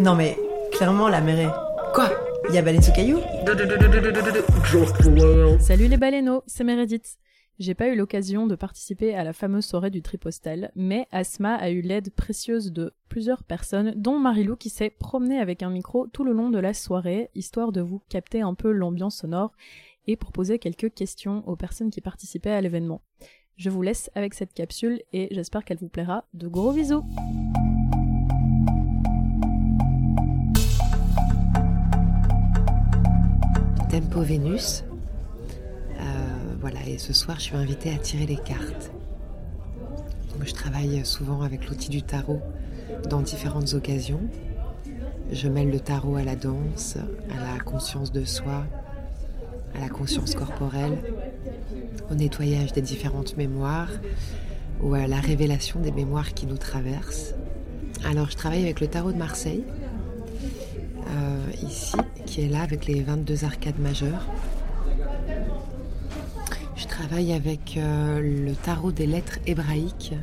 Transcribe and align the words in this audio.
Non 0.00 0.14
mais, 0.14 0.36
clairement, 0.72 1.08
la 1.08 1.22
mer 1.22 1.38
est... 1.38 1.92
Quoi 1.94 2.10
Il 2.48 2.54
y 2.54 2.58
a 2.58 2.62
baleine 2.62 2.82
sous 2.82 2.92
caillou 2.92 3.18
Salut 5.58 5.88
les 5.88 5.96
baleineaux, 5.96 6.42
c'est 6.46 6.64
Meredith. 6.64 7.16
J'ai 7.58 7.74
pas 7.74 7.88
eu 7.88 7.96
l'occasion 7.96 8.46
de 8.46 8.54
participer 8.54 9.14
à 9.14 9.24
la 9.24 9.32
fameuse 9.32 9.64
soirée 9.64 9.88
du 9.88 10.02
tripostal, 10.02 10.70
mais 10.76 11.06
Asma 11.12 11.54
a 11.54 11.70
eu 11.70 11.80
l'aide 11.80 12.10
précieuse 12.10 12.72
de 12.72 12.92
plusieurs 13.08 13.42
personnes, 13.42 13.94
dont 13.96 14.18
Marilou 14.18 14.56
qui 14.56 14.68
s'est 14.68 14.90
promenée 14.90 15.38
avec 15.38 15.62
un 15.62 15.70
micro 15.70 16.06
tout 16.08 16.24
le 16.24 16.32
long 16.32 16.50
de 16.50 16.58
la 16.58 16.74
soirée, 16.74 17.30
histoire 17.34 17.72
de 17.72 17.80
vous 17.80 18.02
capter 18.10 18.42
un 18.42 18.52
peu 18.52 18.72
l'ambiance 18.72 19.16
sonore 19.16 19.52
et 20.06 20.16
pour 20.16 20.32
poser 20.32 20.58
quelques 20.58 20.92
questions 20.92 21.42
aux 21.48 21.56
personnes 21.56 21.90
qui 21.90 22.02
participaient 22.02 22.50
à 22.50 22.60
l'événement. 22.60 23.00
Je 23.56 23.70
vous 23.70 23.80
laisse 23.80 24.10
avec 24.14 24.34
cette 24.34 24.52
capsule 24.52 25.00
et 25.14 25.28
j'espère 25.30 25.64
qu'elle 25.64 25.78
vous 25.78 25.88
plaira. 25.88 26.24
De 26.34 26.48
gros 26.48 26.74
bisous 26.74 27.02
Tempo 33.96 34.20
Vénus. 34.20 34.84
Euh, 35.98 36.02
voilà, 36.60 36.80
et 36.86 36.98
ce 36.98 37.14
soir, 37.14 37.38
je 37.38 37.44
suis 37.44 37.56
invitée 37.56 37.94
à 37.94 37.96
tirer 37.96 38.26
les 38.26 38.36
cartes. 38.36 38.90
Je 40.44 40.52
travaille 40.52 41.00
souvent 41.06 41.40
avec 41.40 41.66
l'outil 41.66 41.88
du 41.88 42.02
tarot 42.02 42.42
dans 43.08 43.22
différentes 43.22 43.72
occasions. 43.72 44.20
Je 45.32 45.48
mêle 45.48 45.70
le 45.70 45.80
tarot 45.80 46.16
à 46.16 46.24
la 46.24 46.36
danse, 46.36 46.98
à 47.30 47.54
la 47.54 47.58
conscience 47.58 48.12
de 48.12 48.26
soi, 48.26 48.66
à 49.74 49.80
la 49.80 49.88
conscience 49.88 50.34
corporelle, 50.34 50.98
au 52.10 52.14
nettoyage 52.16 52.74
des 52.74 52.82
différentes 52.82 53.38
mémoires 53.38 53.92
ou 54.82 54.92
à 54.92 55.06
la 55.06 55.20
révélation 55.20 55.80
des 55.80 55.92
mémoires 55.92 56.34
qui 56.34 56.44
nous 56.44 56.58
traversent. 56.58 57.34
Alors 58.04 58.28
je 58.28 58.36
travaille 58.36 58.62
avec 58.62 58.80
le 58.80 58.88
tarot 58.88 59.12
de 59.12 59.16
Marseille, 59.16 59.64
ici, 61.62 61.96
qui 62.24 62.42
est 62.42 62.48
là 62.48 62.62
avec 62.62 62.86
les 62.86 63.02
22 63.02 63.44
arcades 63.44 63.78
majeures. 63.78 64.26
Je 66.76 66.86
travaille 66.86 67.32
avec 67.32 67.76
euh, 67.76 68.20
le 68.20 68.54
tarot 68.54 68.92
des 68.92 69.06
lettres 69.06 69.38
hébraïques, 69.46 70.14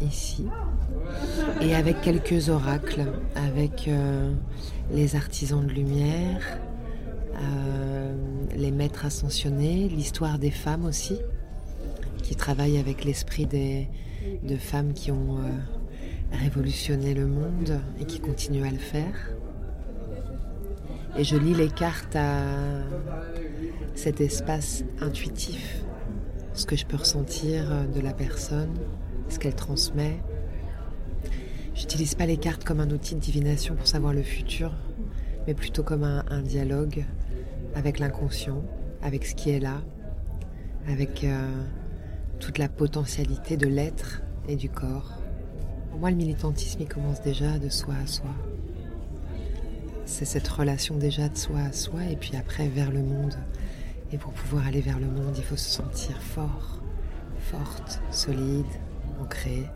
ici, 0.00 0.46
et 1.60 1.74
avec 1.74 2.00
quelques 2.00 2.48
oracles, 2.48 3.04
avec 3.34 3.88
euh, 3.88 4.32
les 4.92 5.16
artisans 5.16 5.64
de 5.66 5.72
lumière, 5.72 6.58
les 8.54 8.70
maîtres 8.70 9.06
ascensionnés, 9.06 9.88
l'histoire 9.88 10.38
des 10.38 10.50
femmes 10.50 10.84
aussi, 10.84 11.18
qui 12.22 12.36
travaillent 12.36 12.78
avec 12.78 13.04
l'esprit 13.04 13.46
de 13.46 14.56
femmes 14.56 14.92
qui 14.92 15.10
ont 15.10 15.38
révolutionné 16.30 17.14
le 17.14 17.26
monde 17.26 17.80
et 18.00 18.04
qui 18.04 18.20
continuent 18.20 18.66
à 18.66 18.70
le 18.70 18.78
faire. 18.78 19.32
Et 21.16 21.24
je 21.24 21.36
lis 21.36 21.54
les 21.54 21.68
cartes 21.68 22.16
à 22.16 22.42
cet 23.94 24.20
espace 24.20 24.82
intuitif, 25.00 25.82
ce 26.54 26.64
que 26.64 26.74
je 26.74 26.86
peux 26.86 26.96
ressentir 26.96 27.86
de 27.94 28.00
la 28.00 28.14
personne, 28.14 28.74
ce 29.28 29.38
qu'elle 29.38 29.54
transmet. 29.54 30.20
J'utilise 31.74 32.14
pas 32.14 32.26
les 32.26 32.36
cartes 32.36 32.64
comme 32.64 32.80
un 32.80 32.90
outil 32.90 33.14
de 33.14 33.20
divination 33.20 33.74
pour 33.74 33.86
savoir 33.86 34.12
le 34.12 34.22
futur, 34.22 34.72
mais 35.46 35.54
plutôt 35.54 35.82
comme 35.82 36.04
un, 36.04 36.42
dialogue 36.42 37.04
avec 37.74 37.98
l'inconscient, 37.98 38.62
avec 39.02 39.24
ce 39.26 39.34
qui 39.34 39.50
est 39.50 39.60
là, 39.60 39.80
avec 40.88 41.24
euh, 41.24 41.46
toute 42.40 42.58
la 42.58 42.68
potentialité 42.68 43.56
de 43.56 43.66
l'être 43.66 44.22
et 44.48 44.56
du 44.56 44.68
corps. 44.68 45.12
Pour 45.90 46.00
moi, 46.00 46.10
le 46.10 46.16
militantisme, 46.16 46.82
il 46.82 46.88
commence 46.88 47.22
déjà 47.22 47.58
de 47.58 47.68
soi 47.68 47.94
à 48.02 48.06
soi. 48.06 48.30
C'est 50.04 50.24
cette 50.24 50.48
relation 50.48 50.96
déjà 50.96 51.28
de 51.28 51.36
soi 51.36 51.60
à 51.60 51.72
soi 51.72 52.04
et 52.10 52.16
puis 52.16 52.36
après 52.36 52.68
vers 52.68 52.90
le 52.90 53.02
monde. 53.02 53.34
Et 54.12 54.18
pour 54.18 54.32
pouvoir 54.32 54.66
aller 54.66 54.80
vers 54.80 54.98
le 54.98 55.06
monde, 55.06 55.34
il 55.36 55.42
faut 55.42 55.56
se 55.56 55.70
sentir 55.70 56.20
fort, 56.20 56.80
forte, 57.40 58.00
solide, 58.10 58.66
ancrée. 59.20 59.66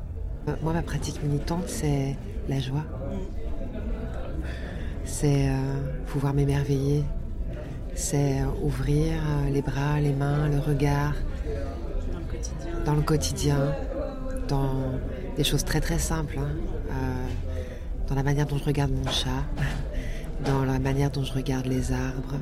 Moi, 0.63 0.73
ma 0.73 0.83
pratique 0.83 1.23
militante, 1.23 1.69
c'est 1.69 2.17
la 2.49 2.61
joie. 2.61 2.85
C'est 5.05 5.49
euh, 5.49 5.81
pouvoir 6.07 6.35
m'émerveiller. 6.35 7.05
C'est 7.95 8.43
ouvrir 8.63 9.15
euh, 9.15 9.51
les 9.51 9.63
bras, 9.63 10.01
les 10.01 10.13
mains, 10.13 10.49
le 10.49 10.59
regard. 10.59 11.15
Dans 12.85 12.95
le 12.95 13.03
quotidien. 13.03 13.75
Dans, 14.49 15.01
des 15.37 15.45
choses 15.45 15.65
très 15.65 15.81
très 15.81 15.99
simples. 15.99 16.39
Hein. 16.39 16.51
Euh, 16.91 17.27
dans 18.09 18.15
la 18.15 18.23
manière 18.23 18.47
dont 18.47 18.57
je 18.57 18.65
regarde 18.65 18.93
mon 18.93 19.11
chat, 19.11 19.45
dans 20.45 20.65
la 20.65 20.79
manière 20.79 21.11
dont 21.11 21.25
je 21.25 21.33
regarde 21.33 21.67
les 21.67 21.93
arbres, 21.93 22.37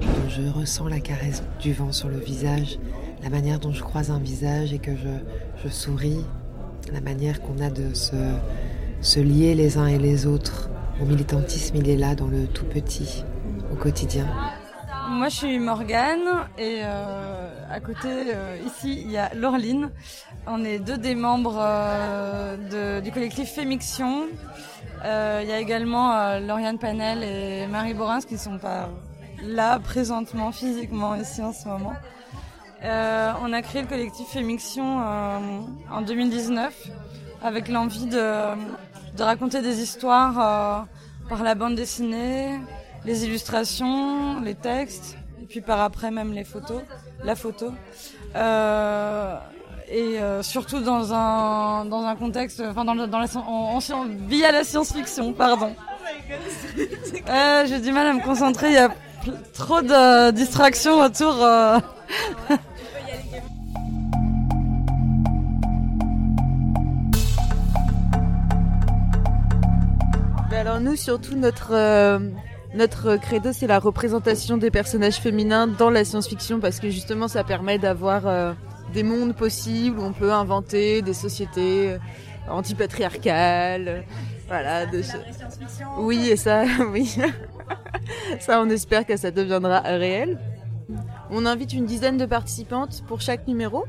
dont 0.00 0.28
je 0.28 0.42
ressens 0.42 0.88
la 0.88 1.00
caresse 1.00 1.42
du 1.60 1.72
vent 1.72 1.92
sur 1.92 2.08
le 2.08 2.18
visage, 2.18 2.78
la 3.22 3.30
manière 3.30 3.58
dont 3.58 3.72
je 3.72 3.82
croise 3.82 4.10
un 4.10 4.18
visage 4.18 4.72
et 4.72 4.78
que 4.78 4.96
je, 4.96 5.64
je 5.64 5.68
souris, 5.68 6.24
la 6.92 7.00
manière 7.00 7.40
qu'on 7.40 7.58
a 7.60 7.70
de 7.70 7.94
se, 7.94 8.16
se 9.00 9.20
lier 9.20 9.54
les 9.54 9.78
uns 9.78 9.86
et 9.86 9.98
les 9.98 10.26
autres. 10.26 10.70
Mon 11.00 11.06
militantisme, 11.06 11.76
il 11.76 11.88
est 11.88 11.96
là 11.96 12.14
dans 12.14 12.28
le 12.28 12.46
tout 12.46 12.66
petit, 12.66 13.24
au 13.72 13.76
quotidien. 13.76 14.26
Moi, 15.08 15.28
je 15.28 15.36
suis 15.36 15.58
Morgane 15.58 16.46
et 16.56 16.80
euh, 16.82 17.48
à 17.70 17.80
côté, 17.80 18.08
euh, 18.08 18.56
ici, 18.66 19.02
il 19.04 19.10
y 19.10 19.18
a 19.18 19.34
Laureline. 19.34 19.90
On 20.46 20.64
est 20.64 20.78
deux 20.78 20.96
des 20.96 21.14
membres 21.14 21.58
euh, 21.58 23.00
du 23.00 23.12
collectif 23.12 23.50
Fémiction. 23.52 24.26
Euh, 25.04 25.40
il 25.42 25.48
y 25.48 25.52
a 25.52 25.58
également 25.58 26.16
euh, 26.16 26.40
Lauriane 26.40 26.78
Panel 26.78 27.22
et 27.22 27.66
Marie 27.66 27.92
Borins 27.92 28.22
qui 28.22 28.38
sont 28.38 28.58
pas 28.58 28.88
là 29.42 29.78
présentement, 29.78 30.50
physiquement, 30.50 31.14
ici 31.14 31.42
en 31.42 31.52
ce 31.52 31.68
moment. 31.68 31.92
Euh, 32.82 33.32
on 33.42 33.52
a 33.52 33.60
créé 33.60 33.82
le 33.82 33.88
collectif 33.88 34.28
Fémiction 34.28 34.98
en 35.90 36.02
2019 36.02 36.88
avec 37.42 37.68
l'envie 37.68 38.06
de, 38.06 38.54
de, 39.16 39.22
raconter 39.22 39.60
des 39.60 39.82
histoires 39.82 40.86
par 41.28 41.42
la 41.42 41.54
bande 41.54 41.74
dessinée, 41.74 42.58
les 43.04 43.24
illustrations, 43.26 44.40
les 44.40 44.54
textes, 44.54 45.18
et 45.42 45.46
puis 45.46 45.60
par 45.60 45.80
après 45.80 46.10
même 46.10 46.32
les 46.32 46.44
photos, 46.44 46.82
la 47.22 47.36
photo. 47.36 47.72
Et 49.88 50.18
euh, 50.18 50.42
surtout 50.42 50.80
dans 50.80 51.12
un 51.12 51.84
dans 51.84 52.04
un 52.04 52.16
contexte, 52.16 52.62
enfin 52.66 52.84
dans, 52.84 52.94
dans 52.94 53.18
la 53.18 53.26
en, 53.36 53.78
en, 53.78 54.06
via 54.26 54.50
la 54.50 54.64
science-fiction, 54.64 55.32
pardon. 55.34 55.74
euh, 57.28 57.66
J'ai 57.66 57.80
du 57.80 57.92
mal 57.92 58.06
à 58.06 58.12
me 58.14 58.20
concentrer, 58.22 58.68
il 58.68 58.74
y 58.74 58.78
a 58.78 58.88
trop 59.52 59.82
de 59.82 60.30
distractions 60.30 61.00
autour. 61.00 61.34
Euh... 61.42 61.78
alors 70.56 70.80
nous, 70.80 70.96
surtout 70.96 71.36
notre 71.36 71.72
euh, 71.72 72.18
notre 72.74 73.16
credo, 73.16 73.52
c'est 73.52 73.66
la 73.66 73.78
représentation 73.78 74.56
des 74.56 74.70
personnages 74.70 75.16
féminins 75.16 75.66
dans 75.66 75.90
la 75.90 76.04
science-fiction 76.04 76.58
parce 76.58 76.80
que 76.80 76.88
justement, 76.90 77.28
ça 77.28 77.44
permet 77.44 77.78
d'avoir 77.78 78.26
euh, 78.26 78.52
des 78.94 79.02
mondes 79.02 79.34
possibles 79.34 79.98
où 79.98 80.02
on 80.02 80.12
peut 80.12 80.32
inventer 80.32 81.02
des 81.02 81.12
sociétés 81.12 81.90
euh, 81.90 81.98
antipatriarcales. 82.48 84.04
Voilà. 84.46 84.86
De... 84.86 85.02
Oui, 85.98 86.28
et 86.28 86.36
ça, 86.36 86.64
oui. 86.92 87.16
ça, 88.40 88.62
on 88.62 88.70
espère 88.70 89.04
que 89.04 89.16
ça 89.16 89.30
deviendra 89.30 89.80
réel. 89.80 90.38
On 91.30 91.44
invite 91.44 91.72
une 91.72 91.86
dizaine 91.86 92.16
de 92.16 92.26
participantes 92.26 93.02
pour 93.06 93.20
chaque 93.20 93.48
numéro. 93.48 93.84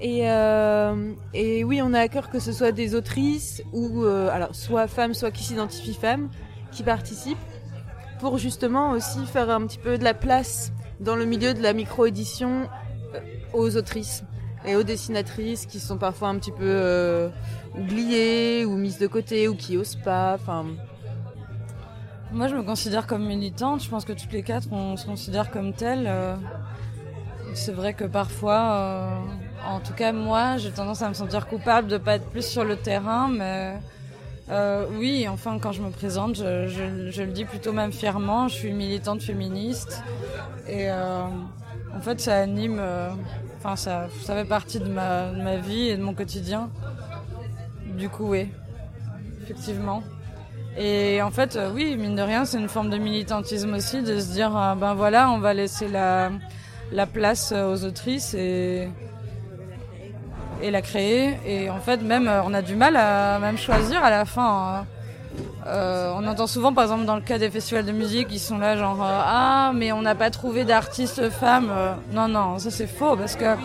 Et, 0.00 0.30
euh, 0.30 1.12
et 1.34 1.62
oui, 1.62 1.82
on 1.82 1.92
a 1.92 2.00
à 2.00 2.08
cœur 2.08 2.30
que 2.30 2.38
ce 2.38 2.52
soit 2.52 2.72
des 2.72 2.94
autrices 2.94 3.62
ou 3.74 4.04
euh, 4.04 4.30
alors 4.32 4.54
soit 4.54 4.88
femmes, 4.88 5.12
soit 5.12 5.30
qui 5.30 5.44
s'identifient 5.44 5.92
femmes, 5.92 6.30
qui 6.72 6.82
participent 6.82 7.36
pour 8.18 8.38
justement 8.38 8.92
aussi 8.92 9.26
faire 9.26 9.50
un 9.50 9.66
petit 9.66 9.78
peu 9.78 9.98
de 9.98 10.04
la 10.04 10.14
place 10.14 10.72
dans 11.00 11.16
le 11.16 11.26
milieu 11.26 11.52
de 11.52 11.62
la 11.62 11.74
micro-édition 11.74 12.66
aux 13.52 13.76
autrices 13.76 14.24
et 14.64 14.76
aux 14.76 14.82
dessinatrices 14.82 15.66
qui 15.66 15.80
sont 15.80 15.96
parfois 15.96 16.28
un 16.28 16.38
petit 16.38 16.52
peu 16.52 16.58
euh, 16.62 17.28
oubliées 17.76 18.64
ou 18.64 18.76
mises 18.76 18.98
de 18.98 19.06
côté 19.06 19.48
ou 19.48 19.54
qui 19.54 19.76
osent 19.76 19.96
pas. 19.96 20.38
Moi, 22.32 22.46
je 22.46 22.54
me 22.54 22.62
considère 22.62 23.06
comme 23.06 23.26
militante. 23.26 23.82
Je 23.82 23.88
pense 23.88 24.04
que 24.04 24.12
toutes 24.12 24.32
les 24.32 24.42
quatre, 24.42 24.68
on 24.70 24.96
se 24.96 25.06
considère 25.06 25.50
comme 25.50 25.72
telles. 25.72 26.06
Euh, 26.06 26.36
c'est 27.54 27.72
vrai 27.72 27.94
que 27.94 28.04
parfois, 28.04 28.72
euh, 28.72 29.18
en 29.66 29.80
tout 29.80 29.94
cas 29.94 30.12
moi, 30.12 30.56
j'ai 30.58 30.70
tendance 30.70 31.02
à 31.02 31.08
me 31.08 31.14
sentir 31.14 31.48
coupable 31.48 31.88
de 31.88 31.98
pas 31.98 32.16
être 32.16 32.26
plus 32.26 32.46
sur 32.46 32.64
le 32.64 32.76
terrain, 32.76 33.28
mais 33.28 33.74
oui, 34.92 35.26
enfin, 35.28 35.58
quand 35.60 35.72
je 35.72 35.80
me 35.80 35.90
présente, 35.90 36.34
je, 36.36 36.66
je, 37.10 37.22
le 37.22 37.30
dis 37.30 37.44
plutôt 37.44 37.72
même 37.72 37.92
fièrement. 37.92 38.48
Je 38.48 38.54
suis 38.54 38.72
militante 38.72 39.22
féministe 39.22 40.02
et 40.68 40.90
en 40.90 42.00
fait, 42.00 42.20
ça 42.20 42.36
anime. 42.36 42.80
Enfin, 43.62 43.76
ça, 43.76 44.08
ça 44.22 44.34
fait 44.34 44.46
partie 44.46 44.80
de 44.80 44.88
ma, 44.88 45.26
de 45.32 45.42
ma 45.42 45.56
vie 45.56 45.90
et 45.90 45.96
de 45.98 46.02
mon 46.02 46.14
quotidien. 46.14 46.70
Du 47.98 48.08
coup, 48.08 48.30
oui, 48.30 48.48
effectivement. 49.42 50.02
Et 50.78 51.20
en 51.20 51.30
fait, 51.30 51.56
euh, 51.56 51.70
oui, 51.70 51.94
mine 51.96 52.16
de 52.16 52.22
rien, 52.22 52.46
c'est 52.46 52.58
une 52.58 52.70
forme 52.70 52.88
de 52.88 52.96
militantisme 52.96 53.74
aussi, 53.74 54.02
de 54.02 54.18
se 54.18 54.32
dire, 54.32 54.56
euh, 54.56 54.74
ben 54.76 54.94
voilà, 54.94 55.30
on 55.30 55.38
va 55.38 55.52
laisser 55.52 55.88
la, 55.88 56.30
la 56.90 57.04
place 57.04 57.52
euh, 57.52 57.74
aux 57.74 57.84
autrices 57.84 58.32
et, 58.32 58.88
et 60.62 60.70
la 60.70 60.80
créer. 60.80 61.36
Et 61.44 61.68
en 61.68 61.80
fait, 61.80 61.98
même, 61.98 62.30
on 62.46 62.54
a 62.54 62.62
du 62.62 62.76
mal 62.76 62.96
à 62.96 63.38
même 63.40 63.58
choisir 63.58 64.02
à 64.02 64.08
la 64.08 64.24
fin. 64.24 64.78
Hein. 64.80 64.86
Euh, 65.66 66.12
on 66.16 66.26
entend 66.26 66.46
souvent, 66.46 66.72
par 66.72 66.84
exemple, 66.84 67.04
dans 67.04 67.16
le 67.16 67.20
cas 67.20 67.38
des 67.38 67.50
festivals 67.50 67.84
de 67.84 67.92
musique, 67.92 68.28
ils 68.30 68.40
sont 68.40 68.58
là 68.58 68.76
genre 68.76 68.98
ah 69.02 69.72
mais 69.74 69.92
on 69.92 70.02
n'a 70.02 70.14
pas 70.14 70.30
trouvé 70.30 70.64
d'artistes 70.64 71.30
femmes. 71.30 71.70
non 72.12 72.28
non, 72.28 72.58
ça 72.58 72.70
c'est 72.70 72.86
faux 72.86 73.16
parce 73.16 73.36
que 73.36 73.56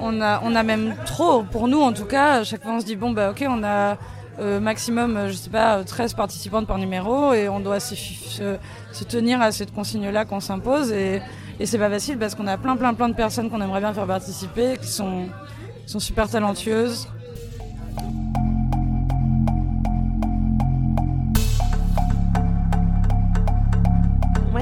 on 0.00 0.20
a 0.20 0.40
on 0.42 0.54
a 0.54 0.62
même 0.62 0.94
trop 1.04 1.42
pour 1.42 1.68
nous 1.68 1.80
en 1.80 1.92
tout 1.92 2.06
cas. 2.06 2.42
Chaque 2.44 2.62
fois 2.62 2.72
on 2.72 2.80
se 2.80 2.86
dit 2.86 2.96
bon 2.96 3.10
bah 3.10 3.30
ok 3.30 3.44
on 3.48 3.62
a 3.62 3.96
euh, 4.38 4.60
maximum, 4.60 5.16
euh, 5.16 5.28
je 5.28 5.32
sais 5.32 5.48
pas, 5.48 5.82
13 5.82 6.12
participantes 6.12 6.66
par 6.66 6.76
numéro 6.76 7.32
et 7.32 7.48
on 7.48 7.58
doit 7.58 7.80
se, 7.80 7.94
tenir 9.08 9.40
à 9.40 9.50
cette 9.50 9.72
consigne-là 9.72 10.26
qu'on 10.26 10.40
s'impose 10.40 10.92
et, 10.92 11.22
et 11.58 11.64
c'est 11.64 11.78
pas 11.78 11.88
facile 11.88 12.18
parce 12.18 12.34
qu'on 12.34 12.46
a 12.46 12.58
plein 12.58 12.76
plein 12.76 12.92
plein 12.92 13.08
de 13.08 13.14
personnes 13.14 13.48
qu'on 13.48 13.62
aimerait 13.62 13.80
bien 13.80 13.94
faire 13.94 14.06
participer 14.06 14.76
qui 14.76 14.88
sont, 14.88 15.28
sont 15.86 16.00
super 16.00 16.28
talentueuses. 16.28 17.08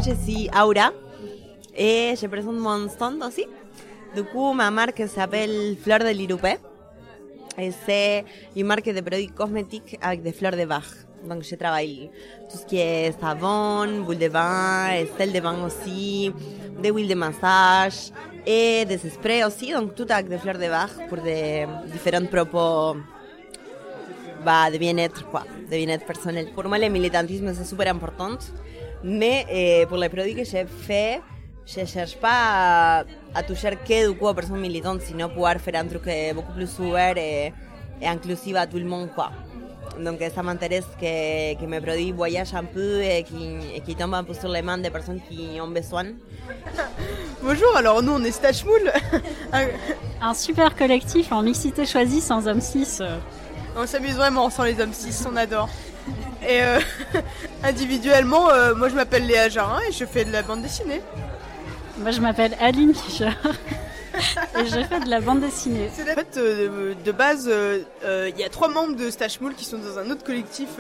Je 0.06 0.15
suis 0.23 0.51
Aura 0.55 0.93
et 1.75 2.15
je 2.21 2.27
présente 2.27 2.56
mon 2.56 2.89
stand 2.91 3.23
aussi. 3.23 3.47
Du 4.15 4.23
coup, 4.25 4.53
ma 4.53 4.71
marque 4.71 5.03
s'appelle 5.09 5.77
Fleur 5.83 6.01
de 6.01 6.11
l'Irupé. 6.11 6.56
C'est 7.87 8.25
une 8.55 8.67
marque 8.67 8.91
de 8.91 9.01
produits 9.01 9.29
cosmétiques 9.29 9.99
avec 10.03 10.23
des 10.23 10.33
fleurs 10.33 10.56
de 10.56 10.67
Bach. 10.67 10.91
Donc 11.27 11.43
je 11.43 11.55
travaille 11.55 12.11
tout 12.51 12.59
ce 12.59 12.67
qui 12.67 12.77
est 12.77 13.19
savon, 13.19 14.03
boule 14.05 14.19
de 14.19 14.29
bain, 14.29 15.06
sel 15.17 15.33
de 15.33 15.41
bain 15.41 15.65
aussi, 15.65 16.31
des 16.83 16.91
huiles 16.91 17.09
de 17.09 17.15
massage 17.15 18.11
et 18.45 18.85
des 18.85 18.99
sprays 18.99 19.45
aussi, 19.45 19.73
donc 19.73 19.95
tout 19.95 20.07
avec 20.11 20.29
des 20.29 20.37
fleurs 20.37 20.59
de 20.59 20.69
Bach 20.69 20.91
pour 21.09 21.23
des 21.23 21.67
différents 21.91 22.27
propos 22.27 22.99
bah, 24.45 24.71
de 24.71 24.77
bien-être, 24.77 25.27
quoi, 25.31 25.45
de 25.71 25.77
bien-être 25.77 26.05
personnel. 26.05 26.49
Pour 26.55 26.65
moi, 26.65 26.79
le 26.79 26.91
militantisme, 26.91 27.55
c'est 27.55 27.65
super 27.65 27.89
important, 27.91 28.37
mais 29.05 29.47
eh, 29.51 29.87
pour 29.87 29.99
les 29.99 30.09
produits 30.09 30.35
que 30.35 30.45
j'ai 30.45 30.65
fait, 30.65 31.21
je 31.67 31.81
ne 31.81 31.85
cherche 31.87 32.17
pas 32.17 33.01
à, 33.01 33.05
à 33.35 33.43
toucher 33.43 33.77
que 33.87 34.11
du 34.11 34.17
coup 34.17 34.27
aux 34.27 34.35
personnes 34.35 34.61
militantes, 34.61 35.03
sinon 35.03 35.29
pouvoir 35.29 35.56
faire 35.61 35.77
un 35.77 35.87
truc 35.87 36.09
beaucoup 36.35 36.53
plus 36.53 36.79
ouvert 36.79 37.17
et, 37.19 37.53
et 38.01 38.06
inclusif 38.06 38.56
à 38.56 38.67
tout 38.67 38.79
le 38.79 38.87
monde. 38.87 39.11
Quoi. 39.15 39.31
Donc 40.01 40.21
ça 40.35 40.43
m'intéresse 40.43 40.87
que, 40.99 41.55
que 41.55 41.67
mes 41.67 41.81
produits 41.81 42.12
voyagent 42.12 42.55
un 42.55 42.65
peu 42.65 43.03
et 43.03 43.23
qui, 43.23 43.81
qui 43.85 43.95
tombent 43.95 44.15
un 44.15 44.25
peu 44.25 44.35
sur 44.35 44.49
les 44.49 44.62
mains 44.62 44.79
des 44.79 44.91
personnes 44.91 45.21
qui 45.29 45.61
ont 45.61 45.69
besoin. 45.69 46.05
Bonjour, 47.43 47.77
alors 47.77 48.03
nous 48.03 48.12
on 48.12 48.25
est 48.25 48.33
Stash 48.33 48.65
Mool. 48.65 48.91
un 50.23 50.35
super 50.35 50.75
collectif 50.75 51.31
en 51.31 51.43
mixité 51.43 51.85
choisie 51.85 52.23
sans 52.23 52.49
hommes 52.49 52.62
6. 52.62 53.03
On 53.77 53.87
s'amuse 53.87 54.15
vraiment 54.15 54.49
sans 54.50 54.65
les 54.65 54.81
hommes 54.81 54.93
6, 54.95 55.27
on 55.31 55.37
adore. 55.37 55.69
Et 56.47 56.62
euh, 56.62 56.79
individuellement, 57.65 58.51
euh, 58.51 58.75
moi 58.75 58.89
je 58.89 58.95
m'appelle 58.95 59.27
Léa 59.27 59.49
Jarin 59.49 59.81
et 59.89 59.93
je 59.93 60.05
fais 60.05 60.25
de 60.25 60.33
la 60.33 60.43
bande 60.43 60.62
dessinée. 60.62 61.01
Moi, 61.99 62.11
je 62.11 62.21
m'appelle 62.21 62.56
Aline 62.61 62.93
Fischer 62.93 63.31
et 64.59 64.67
je 64.67 64.83
fais 64.83 64.99
de 65.01 65.09
la 65.09 65.21
bande 65.21 65.41
dessinée. 65.41 65.89
En 65.89 66.15
fait, 66.15 66.37
euh, 66.37 66.95
de 67.05 67.12
base, 67.12 67.49
il 68.05 68.39
y 68.39 68.45
a 68.45 68.49
trois 68.49 68.69
membres 68.69 68.97
de 68.97 69.11
Stash 69.11 69.41
Mool 69.41 69.55
qui 69.55 69.65
sont 69.65 69.79
dans 69.79 69.99
un 69.99 70.11
autre 70.11 70.25
collectif 70.25 70.71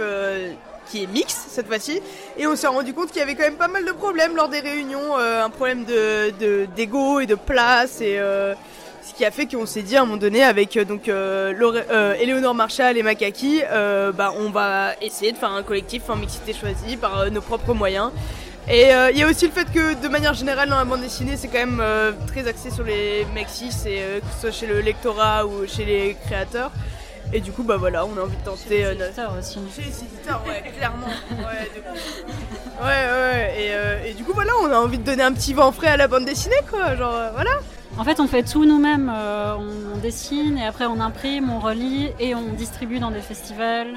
qui 0.90 1.02
est 1.02 1.06
mix 1.06 1.46
cette 1.48 1.66
fois-ci, 1.66 2.00
et 2.36 2.46
on 2.46 2.56
s'est 2.56 2.66
rendu 2.66 2.92
compte 2.92 3.08
qu'il 3.08 3.20
y 3.20 3.22
avait 3.22 3.36
quand 3.36 3.44
même 3.44 3.56
pas 3.56 3.68
mal 3.68 3.86
de 3.86 3.92
problèmes 3.92 4.36
lors 4.36 4.48
des 4.48 4.60
réunions, 4.60 5.16
un 5.16 5.48
problème 5.48 5.84
de 5.84 6.66
d'ego 6.76 7.20
et 7.20 7.26
de 7.26 7.36
place 7.36 8.00
et 8.00 8.18
ce 9.06 9.14
qui 9.14 9.24
a 9.24 9.30
fait 9.30 9.46
qu'on 9.46 9.66
s'est 9.66 9.82
dit 9.82 9.96
à 9.96 10.02
un 10.02 10.04
moment 10.04 10.16
donné 10.16 10.42
avec 10.42 10.78
donc 10.78 11.08
euh, 11.08 11.52
Eleonore 12.20 12.54
Marshall 12.54 12.96
et 12.96 13.02
Makaki, 13.02 13.62
bah 14.16 14.32
on 14.38 14.50
va 14.50 14.94
essayer 15.02 15.32
de 15.32 15.36
faire 15.36 15.52
un 15.52 15.62
collectif 15.62 16.08
en 16.08 16.16
mixité 16.16 16.52
choisie 16.52 16.96
par 16.96 17.30
nos 17.30 17.40
propres 17.40 17.74
moyens 17.74 18.10
et 18.66 18.94
euh, 18.94 19.10
il 19.10 19.18
y 19.18 19.22
a 19.22 19.28
aussi 19.28 19.46
le 19.46 19.52
fait 19.52 19.70
que 19.70 20.00
de 20.02 20.08
manière 20.08 20.32
générale 20.32 20.70
dans 20.70 20.76
la 20.78 20.86
bande 20.86 21.02
dessinée 21.02 21.36
c'est 21.36 21.48
quand 21.48 21.58
même 21.58 21.80
euh, 21.82 22.12
très 22.26 22.48
axé 22.48 22.70
sur 22.70 22.82
les 22.82 23.26
cis 23.46 23.68
et 23.86 24.00
euh, 24.00 24.20
que 24.20 24.26
ce 24.34 24.40
soit 24.40 24.50
chez 24.52 24.66
le 24.66 24.80
lectorat 24.80 25.44
ou 25.44 25.66
chez 25.66 25.84
les 25.84 26.16
créateurs. 26.24 26.70
Et 27.32 27.40
du 27.40 27.50
coup 27.52 27.62
bah 27.62 27.76
voilà 27.76 28.04
on 28.06 28.16
a 28.16 28.22
envie 28.22 28.36
de 28.36 28.44
tenter. 28.44 28.68
Chez 28.68 28.78
les 28.78 28.92
éditeurs 28.92 29.34
aussi. 29.38 29.58
Chez 29.74 29.82
les 29.82 29.98
éditeurs 30.02 30.42
ouais 30.46 30.62
clairement. 30.76 31.06
Ouais, 31.30 32.86
ouais, 32.86 33.06
ouais. 33.10 34.04
Et, 34.04 34.10
et, 34.10 34.14
du 34.14 34.24
coup 34.24 34.32
voilà 34.34 34.52
on 34.62 34.70
a 34.70 34.76
envie 34.76 34.98
de 34.98 35.04
donner 35.04 35.22
un 35.22 35.32
petit 35.32 35.54
vent 35.54 35.72
frais 35.72 35.88
à 35.88 35.96
la 35.96 36.08
bande 36.08 36.24
dessinée 36.24 36.56
quoi 36.70 36.94
genre 36.96 37.14
voilà. 37.32 37.50
En 37.96 38.02
fait, 38.02 38.18
on 38.18 38.26
fait 38.26 38.42
tout 38.42 38.64
nous-mêmes. 38.64 39.08
on 39.08 39.98
dessine 39.98 40.58
et 40.58 40.66
après 40.66 40.86
on 40.86 40.98
imprime, 40.98 41.50
on 41.50 41.60
relit 41.60 42.10
et 42.18 42.34
on 42.34 42.52
distribue 42.52 42.98
dans 42.98 43.12
des 43.12 43.20
festivals. 43.20 43.94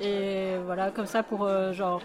Et 0.00 0.54
voilà, 0.66 0.90
comme 0.90 1.06
ça 1.06 1.22
pour 1.22 1.48
genre 1.72 2.00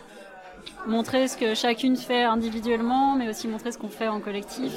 montrer 0.88 1.27
ce 1.27 1.38
que 1.38 1.56
chacune 1.56 1.95
fait 1.95 2.24
individuellement, 2.24 3.16
mais 3.16 3.30
aussi 3.30 3.48
montrer 3.48 3.71
ce 3.71 3.77
qu'on 3.77 3.89
fait 3.89 4.07
en 4.07 4.19
collectif 4.19 4.74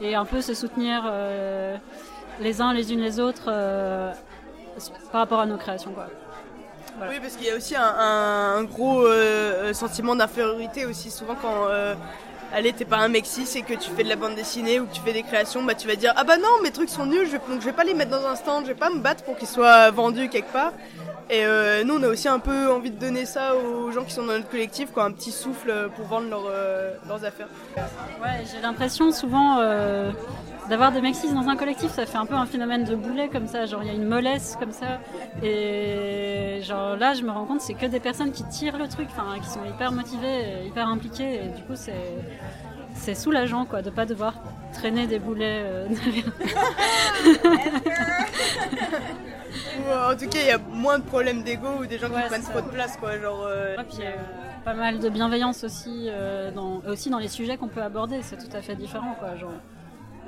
et 0.00 0.14
un 0.14 0.24
peu 0.24 0.40
se 0.40 0.54
soutenir 0.54 1.02
euh, 1.06 1.76
les 2.40 2.60
uns 2.60 2.72
les 2.72 2.92
unes 2.92 3.00
les 3.00 3.20
autres 3.20 3.48
euh, 3.48 4.12
par 5.12 5.22
rapport 5.22 5.40
à 5.40 5.46
nos 5.46 5.56
créations. 5.56 5.92
Quoi. 5.92 6.06
Oui, 7.08 7.18
parce 7.20 7.36
qu'il 7.36 7.46
y 7.46 7.50
a 7.50 7.56
aussi 7.56 7.74
un, 7.76 8.62
gros 8.64 9.06
euh, 9.06 9.72
sentiment 9.72 10.14
d'infériorité 10.14 10.84
aussi 10.86 11.10
souvent 11.10 11.34
quand 11.40 11.66
allez, 12.52 12.72
t'es 12.72 12.84
pas 12.84 12.98
un 12.98 13.08
mec 13.08 13.26
cis 13.26 13.46
et 13.58 13.62
que 13.62 13.74
tu 13.74 13.90
fais 13.90 14.04
de 14.04 14.08
la 14.08 14.16
bande 14.16 14.34
dessinée 14.34 14.80
ou 14.80 14.86
que 14.86 14.94
tu 14.94 15.00
fais 15.00 15.12
des 15.12 15.22
créations, 15.22 15.62
bah 15.62 15.74
tu 15.74 15.86
vas 15.86 15.96
dire 15.96 16.12
ah 16.16 16.24
bah 16.24 16.36
non, 16.36 16.62
mes 16.62 16.70
trucs 16.70 16.88
sont 16.88 17.06
nuls, 17.06 17.26
je 17.26 17.32
vais, 17.32 17.38
donc 17.48 17.60
je 17.60 17.66
vais 17.66 17.72
pas 17.72 17.84
les 17.84 17.94
mettre 17.94 18.10
dans 18.10 18.26
un 18.26 18.36
stand, 18.36 18.64
je 18.64 18.72
vais 18.72 18.78
pas 18.78 18.90
me 18.90 19.00
battre 19.00 19.24
pour 19.24 19.36
qu'ils 19.36 19.48
soient 19.48 19.90
vendus 19.90 20.28
quelque 20.28 20.52
part. 20.52 20.72
Et 21.32 21.44
euh, 21.44 21.84
nous, 21.84 21.94
on 21.94 22.02
a 22.02 22.08
aussi 22.08 22.26
un 22.26 22.40
peu 22.40 22.72
envie 22.72 22.90
de 22.90 22.98
donner 22.98 23.24
ça 23.24 23.54
aux 23.54 23.92
gens 23.92 24.02
qui 24.02 24.12
sont 24.12 24.22
dans 24.22 24.32
notre 24.32 24.48
collectif, 24.48 24.90
quoi, 24.90 25.04
un 25.04 25.12
petit 25.12 25.30
souffle 25.30 25.88
pour 25.94 26.06
vendre 26.06 26.50
euh, 26.50 26.92
leurs 27.06 27.24
affaires. 27.24 27.46
Ouais, 28.20 28.44
j'ai 28.52 28.60
l'impression 28.60 29.12
souvent 29.12 29.58
euh, 29.60 30.10
d'avoir 30.70 30.92
des 30.92 31.12
cis 31.12 31.32
dans 31.34 31.48
un 31.48 31.56
collectif, 31.56 31.90
ça 31.90 32.06
fait 32.06 32.16
un 32.16 32.26
peu 32.26 32.34
un 32.34 32.46
phénomène 32.46 32.84
de 32.84 32.94
boulet 32.94 33.28
comme 33.28 33.48
ça, 33.48 33.66
genre 33.66 33.82
il 33.82 33.88
y 33.88 33.90
a 33.90 33.94
une 33.94 34.06
mollesse 34.06 34.56
comme 34.58 34.72
ça. 34.72 35.00
Et 35.42 36.60
genre 36.62 36.96
là, 36.96 37.12
je 37.12 37.22
me 37.22 37.30
rends 37.30 37.44
compte, 37.44 37.60
c'est 37.60 37.74
que 37.74 37.86
des 37.86 38.00
personnes 38.00 38.30
qui 38.30 38.44
tirent 38.44 38.78
le 38.78 38.88
truc, 38.88 39.08
qui 39.08 39.48
sont 39.48 39.64
hyper 39.64 39.90
motivées, 39.92 40.64
hyper 40.64 40.86
impliquées, 40.88 41.34
et 41.34 41.48
du 41.48 41.62
coup, 41.64 41.74
c'est 41.74 41.92
c'est 42.94 43.14
soulageant 43.14 43.64
quoi 43.66 43.82
de 43.82 43.90
pas 43.90 44.04
devoir 44.06 44.34
traîner 44.72 45.06
des 45.06 45.18
boulets 45.18 45.64
en 50.10 50.16
tout 50.16 50.28
cas, 50.28 50.38
il 50.40 50.46
y 50.46 50.50
a 50.50 50.58
moins 50.58 50.98
de 50.98 51.04
problèmes 51.04 51.42
d'ego 51.42 51.68
ou 51.80 51.86
des 51.86 51.98
gens 51.98 52.08
qui 52.08 52.20
prennent 52.28 52.42
trop 52.42 52.60
de 52.60 52.68
place, 52.68 52.96
quoi. 52.96 53.18
Genre. 53.18 53.44
Euh, 53.46 53.76
puis, 53.88 53.98
pas 54.64 54.74
mal 54.74 54.98
de 54.98 55.08
bienveillance 55.08 55.64
aussi, 55.64 56.06
euh, 56.08 56.50
dans, 56.50 56.82
aussi 56.86 57.10
dans 57.10 57.18
les 57.18 57.28
sujets 57.28 57.56
qu'on 57.56 57.68
peut 57.68 57.82
aborder. 57.82 58.20
C'est 58.22 58.36
tout 58.36 58.54
à 58.56 58.60
fait 58.60 58.74
différent, 58.74 59.16
quoi. 59.18 59.36
Genre, 59.36 59.52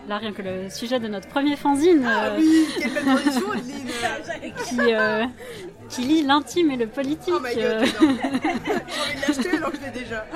là, 0.08 0.18
rien 0.18 0.32
que 0.32 0.42
le 0.42 0.68
sujet 0.70 0.98
de 1.00 1.08
notre 1.08 1.28
premier 1.28 1.56
fanzine. 1.56 2.04
Ah 2.06 2.26
euh, 2.26 2.36
oui, 2.38 2.66
quelle 2.78 2.92
belle 2.92 3.04
qui, 4.64 4.78
qui 5.88 6.02
lit 6.02 6.22
l'intime 6.22 6.70
et 6.70 6.76
le 6.76 6.86
politique. 6.86 7.34
Oh 7.36 7.40
my 7.40 7.54
god, 7.54 7.84
J'ai 7.84 8.06
envie 8.06 8.18
de 8.18 9.26
l'acheter 9.26 9.56
alors 9.56 9.70
que 9.70 9.78
je 9.78 9.82
l'ai 9.84 10.00
déjà. 10.00 10.26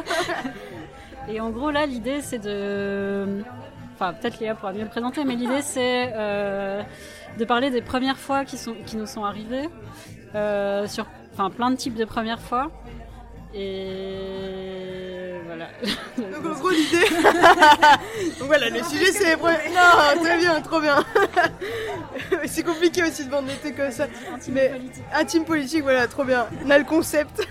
et 1.29 1.41
en 1.41 1.51
gros, 1.51 1.71
là, 1.71 1.87
l'idée, 1.87 2.21
c'est 2.23 2.39
de. 2.39 3.43
Enfin, 3.95 4.13
peut-être 4.13 4.41
Léa 4.41 4.55
pourra 4.55 4.73
mieux 4.73 4.83
le 4.83 4.89
présenter, 4.89 5.25
mais 5.25 5.37
l'idée, 5.37 5.63
c'est 5.63 6.13
de 7.37 7.45
parler 7.45 7.71
des 7.71 7.83
premières 7.83 8.19
fois 8.19 8.45
qui, 8.45 8.57
sont, 8.57 8.75
qui 8.87 8.97
nous 8.97 9.07
sont 9.07 9.25
arrivées, 9.25 9.69
euh, 10.35 10.87
sur 10.87 11.07
enfin, 11.33 11.51
plein 11.51 11.71
de 11.71 11.77
types 11.77 11.95
de 11.95 12.05
premières 12.05 12.41
fois. 12.41 12.71
Et 13.59 15.41
voilà. 15.47 15.69
Donc 16.19 16.45
en 16.45 16.59
gros 16.59 16.71
l'idée. 16.71 17.07
Donc 18.39 18.49
voilà, 18.49 18.69
le 18.69 18.83
sujet 18.83 19.13
c'est. 19.13 19.37
Non, 19.37 20.23
très 20.23 20.39
bien, 20.39 20.61
trop 20.61 20.81
bien. 20.81 21.03
c'est 22.45 22.63
compliqué 22.63 23.03
aussi 23.03 23.25
de 23.25 23.31
vendre 23.31 23.49
des 23.49 23.55
trucs 23.55 23.77
comme 23.77 23.91
ça. 23.91 24.07
Intime 24.35 24.55
mais 24.55 24.69
politique. 24.69 25.05
Intime 25.15 25.45
politique, 25.45 25.83
voilà, 25.83 26.07
trop 26.07 26.25
bien. 26.25 26.47
On 26.67 26.71
a 26.71 26.79
le 26.79 26.85
concept. 26.85 27.49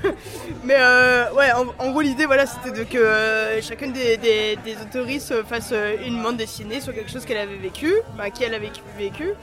Mais 0.63 0.75
euh, 0.77 1.31
ouais, 1.33 1.51
en, 1.51 1.91
gros 1.91 2.01
l'idée 2.01 2.27
voilà, 2.27 2.45
c'était 2.45 2.71
de 2.71 2.83
que 2.83 2.97
euh, 2.97 3.61
chacune 3.61 3.91
des, 3.91 4.17
des, 4.17 4.57
des 4.63 4.77
autoristes 4.81 5.43
fasse 5.43 5.73
une 6.05 6.21
bande 6.21 6.37
dessinée 6.37 6.81
sur 6.81 6.93
quelque 6.93 7.11
chose 7.11 7.25
qu'elle 7.25 7.37
avait 7.37 7.57
vécu, 7.57 7.91
bah, 8.15 8.29
qui 8.29 8.43
elle 8.43 8.53
avait 8.53 8.71
vécu, 8.97 9.33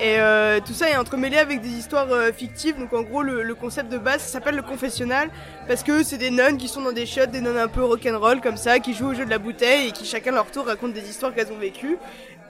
et 0.00 0.18
euh, 0.18 0.60
tout 0.64 0.72
ça 0.72 0.88
est 0.88 0.96
entremêlé 0.96 1.36
avec 1.36 1.60
des 1.60 1.68
histoires 1.68 2.10
euh, 2.10 2.32
fictives. 2.32 2.78
Donc 2.78 2.92
en 2.94 3.02
gros, 3.02 3.22
le, 3.22 3.54
concept 3.54 3.92
de 3.92 3.98
base, 3.98 4.22
s'appelle 4.22 4.56
le 4.56 4.62
confessionnal 4.62 5.28
parce 5.68 5.82
que 5.82 6.02
c'est 6.02 6.16
des 6.16 6.30
nonnes 6.30 6.56
qui 6.56 6.68
sont 6.68 6.80
dans 6.80 6.92
des 6.92 7.04
shots, 7.04 7.26
des 7.26 7.42
nonnes 7.42 7.58
un 7.58 7.68
peu 7.68 7.84
rock'n'roll 7.84 8.40
comme 8.40 8.56
ça, 8.56 8.78
qui 8.78 8.94
jouent 8.94 9.10
au 9.10 9.14
jeu 9.14 9.26
de 9.26 9.30
la 9.30 9.38
bouteille 9.38 9.88
et 9.88 9.92
qui 9.92 10.06
chacun 10.06 10.32
leur 10.32 10.50
tour 10.50 10.66
racontent 10.66 10.94
des 10.94 11.08
histoires 11.08 11.34
qu'elles 11.34 11.52
ont 11.52 11.58
vécues. 11.58 11.98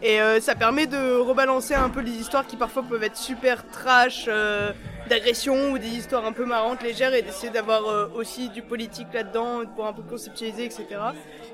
Et 0.02 0.20
euh, 0.20 0.40
ça 0.40 0.54
permet 0.54 0.86
de 0.86 1.16
rebalancer 1.16 1.74
un 1.74 1.90
peu 1.90 2.00
les 2.00 2.12
histoires 2.12 2.46
qui 2.46 2.56
parfois 2.56 2.82
peuvent 2.82 3.02
être 3.02 3.18
super 3.18 3.66
trash, 3.68 4.24
euh, 4.28 4.72
d'agression 5.10 5.72
ou 5.72 5.78
des 5.78 5.88
histoires 5.88 6.24
un 6.24 6.32
peu 6.32 6.46
marrantes, 6.46 6.82
légères, 6.82 7.12
et 7.12 7.20
d'essayer 7.20 7.52
d'avoir 7.52 7.86
euh, 7.86 8.08
aussi 8.14 8.48
du 8.48 8.62
politique 8.62 9.08
là-dedans 9.12 9.66
pour 9.76 9.86
un 9.86 9.92
peu 9.92 10.02
conceptualiser, 10.02 10.64
etc. 10.64 10.86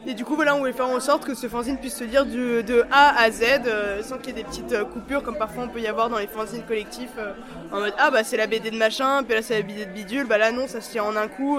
Et 0.08 0.14
du 0.14 0.24
coup, 0.24 0.36
voilà, 0.36 0.54
on 0.54 0.60
voulait 0.60 0.72
faire 0.72 0.86
en 0.86 1.00
sorte 1.00 1.24
que 1.24 1.34
ce 1.34 1.48
fanzine 1.48 1.78
puisse 1.78 1.96
se 1.96 2.04
lire 2.04 2.24
de 2.24 2.84
A 2.92 3.20
à 3.20 3.28
Z, 3.32 3.42
euh, 3.66 4.02
sans 4.04 4.18
qu'il 4.18 4.28
y 4.28 4.30
ait 4.30 4.42
des 4.42 4.44
petites 4.44 4.72
euh, 4.72 4.84
coupures 4.84 5.24
comme 5.24 5.36
parfois 5.36 5.64
on 5.64 5.68
peut 5.68 5.80
y 5.80 5.88
avoir 5.88 6.08
dans 6.08 6.18
les 6.18 6.28
fanzines 6.28 6.62
collectifs, 6.62 7.10
euh, 7.18 7.32
en 7.72 7.80
mode 7.80 7.94
ah 7.98 8.12
bah 8.12 8.22
c'est 8.22 8.36
la 8.36 8.46
BD 8.46 8.70
de 8.70 8.76
machin, 8.76 9.24
puis 9.24 9.34
là 9.34 9.42
c'est 9.42 9.54
la 9.54 9.62
BD 9.62 9.84
de 9.84 9.90
bidule, 9.90 10.26
bah 10.28 10.38
là 10.38 10.52
non, 10.52 10.68
ça 10.68 10.80
se 10.80 10.92
tient 10.92 11.02
en 11.02 11.16
un 11.16 11.26
coup, 11.26 11.58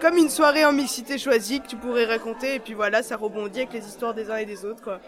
comme 0.00 0.16
une 0.16 0.28
soirée 0.30 0.64
en 0.64 0.72
mixité 0.72 1.18
choisie 1.18 1.60
que 1.60 1.66
tu 1.66 1.76
pourrais 1.76 2.04
raconter, 2.06 2.54
et 2.54 2.58
puis 2.60 2.74
voilà, 2.74 3.02
ça 3.02 3.16
rebondit 3.16 3.60
avec 3.60 3.72
les 3.72 3.86
histoires 3.86 4.14
des 4.14 4.30
uns 4.30 4.36
et 4.36 4.46
des 4.46 4.64
autres, 4.64 4.82
quoi. 4.82 5.00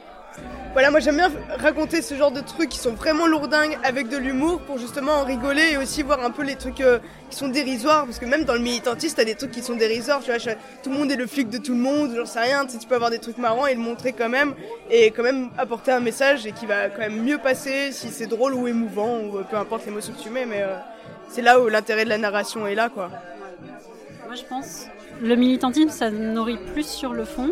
Voilà, 0.74 0.92
moi 0.92 1.00
j'aime 1.00 1.16
bien 1.16 1.28
raconter 1.58 2.02
ce 2.02 2.14
genre 2.14 2.30
de 2.30 2.40
trucs 2.40 2.68
qui 2.68 2.78
sont 2.78 2.92
vraiment 2.92 3.26
lourdingues 3.26 3.76
avec 3.82 4.08
de 4.08 4.16
l'humour 4.16 4.60
pour 4.60 4.78
justement 4.78 5.14
en 5.14 5.24
rigoler 5.24 5.72
et 5.72 5.76
aussi 5.76 6.04
voir 6.04 6.24
un 6.24 6.30
peu 6.30 6.42
les 6.44 6.54
trucs 6.54 6.80
euh, 6.80 7.00
qui 7.30 7.36
sont 7.36 7.48
dérisoires 7.48 8.04
parce 8.04 8.20
que 8.20 8.26
même 8.26 8.44
dans 8.44 8.52
le 8.54 8.60
militantisme 8.60 9.16
t'as 9.16 9.24
des 9.24 9.34
trucs 9.34 9.50
qui 9.50 9.60
sont 9.60 9.74
dérisoires, 9.74 10.20
tu 10.20 10.26
vois, 10.30 10.38
je- 10.38 10.50
tout 10.84 10.90
le 10.90 10.96
monde 10.96 11.10
est 11.10 11.16
le 11.16 11.26
flic 11.26 11.50
de 11.50 11.58
tout 11.58 11.72
le 11.72 11.80
monde, 11.80 12.12
j'en 12.16 12.26
sais 12.26 12.38
rien, 12.38 12.64
tu 12.64 12.72
sais, 12.74 12.78
tu 12.78 12.86
peux 12.86 12.94
avoir 12.94 13.10
des 13.10 13.18
trucs 13.18 13.38
marrants 13.38 13.66
et 13.66 13.74
le 13.74 13.80
montrer 13.80 14.12
quand 14.12 14.28
même 14.28 14.54
et 14.88 15.10
quand 15.10 15.24
même 15.24 15.50
apporter 15.58 15.90
un 15.90 16.00
message 16.00 16.46
et 16.46 16.52
qui 16.52 16.64
va 16.66 16.88
quand 16.90 17.00
même 17.00 17.20
mieux 17.24 17.38
passer 17.38 17.90
si 17.90 18.10
c'est 18.10 18.26
drôle 18.28 18.54
ou 18.54 18.68
émouvant 18.68 19.18
ou 19.18 19.38
euh, 19.38 19.42
peu 19.42 19.56
importe 19.56 19.84
l'émotion 19.86 20.12
que 20.12 20.22
tu 20.22 20.30
mets, 20.30 20.46
mais 20.46 20.62
euh, 20.62 20.76
c'est 21.28 21.42
là 21.42 21.60
où 21.60 21.66
l'intérêt 21.68 22.04
de 22.04 22.08
la 22.08 22.18
narration 22.18 22.68
est 22.68 22.76
là 22.76 22.88
quoi. 22.88 23.10
Moi, 24.30 24.36
je 24.36 24.44
pense 24.44 24.86
le 25.20 25.34
militantisme, 25.34 25.88
ça 25.88 26.08
nourrit 26.08 26.56
plus 26.72 26.86
sur 26.86 27.14
le 27.14 27.24
fond. 27.24 27.50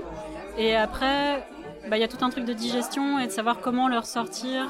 Et 0.57 0.77
après, 0.77 1.45
bah, 1.91 1.97
il 1.97 2.01
y 2.01 2.05
a 2.05 2.09
tout 2.09 2.25
un 2.25 2.31
truc 2.31 2.45
de 2.45 2.53
digestion 2.53 3.19
et 3.19 3.27
de 3.27 3.33
savoir 3.33 3.59
comment 3.59 3.89
le 3.89 3.99
ressortir 3.99 4.69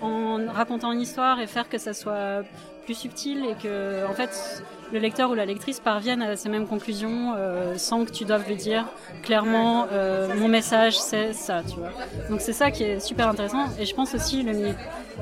en 0.00 0.38
racontant 0.50 0.90
une 0.90 1.02
histoire 1.02 1.38
et 1.38 1.46
faire 1.46 1.68
que 1.68 1.76
ça 1.76 1.92
soit 1.92 2.44
plus 2.86 2.94
subtil 2.94 3.44
et 3.44 3.62
que, 3.62 4.06
en 4.08 4.14
fait, 4.14 4.64
le 4.90 5.00
lecteur 5.00 5.30
ou 5.30 5.34
la 5.34 5.44
lectrice 5.44 5.80
parvienne 5.80 6.22
à 6.22 6.34
ces 6.34 6.48
mêmes 6.48 6.66
conclusions 6.66 7.34
euh, 7.36 7.76
sans 7.76 8.06
que 8.06 8.10
tu 8.10 8.24
doives 8.24 8.48
lui 8.48 8.56
dire 8.56 8.86
clairement 9.22 9.86
euh, 9.92 10.34
mon 10.38 10.48
message 10.48 10.98
c'est 10.98 11.34
ça, 11.34 11.62
tu 11.62 11.76
vois. 11.76 11.90
Donc 12.30 12.40
c'est 12.40 12.54
ça 12.54 12.70
qui 12.70 12.84
est 12.84 13.00
super 13.00 13.28
intéressant. 13.28 13.66
Et 13.78 13.84
je 13.84 13.94
pense 13.94 14.14
aussi 14.14 14.42
le, 14.42 14.52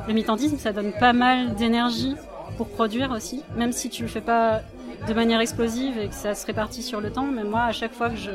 le 0.07 0.15
militantisme, 0.15 0.57
ça 0.57 0.73
donne 0.73 0.93
pas 0.93 1.13
mal 1.13 1.57
d'énergie 1.57 2.15
pour 2.57 2.69
produire 2.69 3.11
aussi, 3.11 3.43
même 3.57 3.73
si 3.73 3.91
tu 3.91 4.03
le 4.03 4.09
fais 4.09 4.21
pas 4.21 4.61
de 5.07 5.15
manière 5.15 5.41
explosive 5.41 5.99
et 5.99 6.09
que 6.09 6.15
ça 6.15 6.35
se 6.35 6.47
répartit 6.47 6.83
sur 6.83 7.01
le 7.01 7.11
temps. 7.11 7.27
Mais 7.27 7.45
moi, 7.45 7.63
à 7.63 7.73
chaque 7.73 7.93
fois 7.93 8.11
que 8.11 8.17
je 8.17 8.31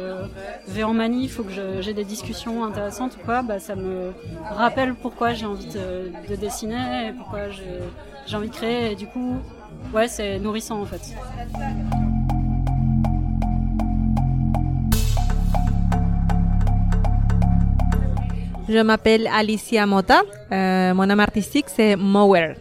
vais 0.68 0.84
en 0.84 0.94
manif 0.94 1.40
ou 1.40 1.44
que 1.44 1.52
j'ai 1.82 1.94
des 1.94 2.06
discussions 2.06 2.64
intéressantes 2.64 3.18
ou 3.22 3.26
quoi, 3.26 3.42
bah, 3.42 3.60
ça 3.60 3.76
me 3.76 4.12
rappelle 4.50 4.96
pourquoi 4.96 5.34
j'ai 5.34 5.46
envie 5.46 5.68
de, 5.68 6.12
de 6.30 6.36
dessiner 6.36 7.08
et 7.08 7.12
pourquoi 7.14 7.50
j'ai 7.50 8.36
envie 8.36 8.50
de 8.50 8.56
créer. 8.56 8.92
Et 8.92 8.96
du 8.96 9.08
coup, 9.08 9.38
ouais, 9.94 10.08
c'est 10.08 10.40
nourrissant 10.40 10.82
en 10.82 10.86
fait. 10.86 11.14
Je 18.70 18.80
m'appelle 18.80 19.28
Alicia 19.28 19.86
Mota. 19.86 20.22
Euh, 20.52 20.94
mon 20.94 21.06
nom 21.06 21.20
artistique, 21.20 21.66
c'est 21.68 21.98
Mower. 21.98 22.54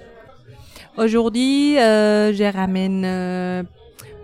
Aujourd'hui, 0.96 1.78
euh, 1.78 2.32
je 2.32 2.42
ramène 2.42 3.04
euh, 3.04 3.62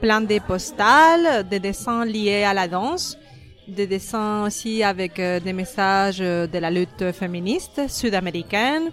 plein 0.01 0.21
de 0.21 0.39
postales, 0.39 1.47
des 1.49 1.61
dessins 1.61 2.05
liés 2.05 2.45
à 2.45 2.55
la 2.55 2.69
danse, 2.69 3.19
des 3.67 3.87
dessins 3.87 4.45
aussi 4.45 4.83
avec 4.83 5.19
euh, 5.19 5.41
des 5.41 5.53
messages 5.53 6.21
euh, 6.21 6.47
de 6.47 6.59
la 6.59 6.71
lutte 6.71 7.13
féministe 7.13 7.89
sud-américaine 7.89 8.91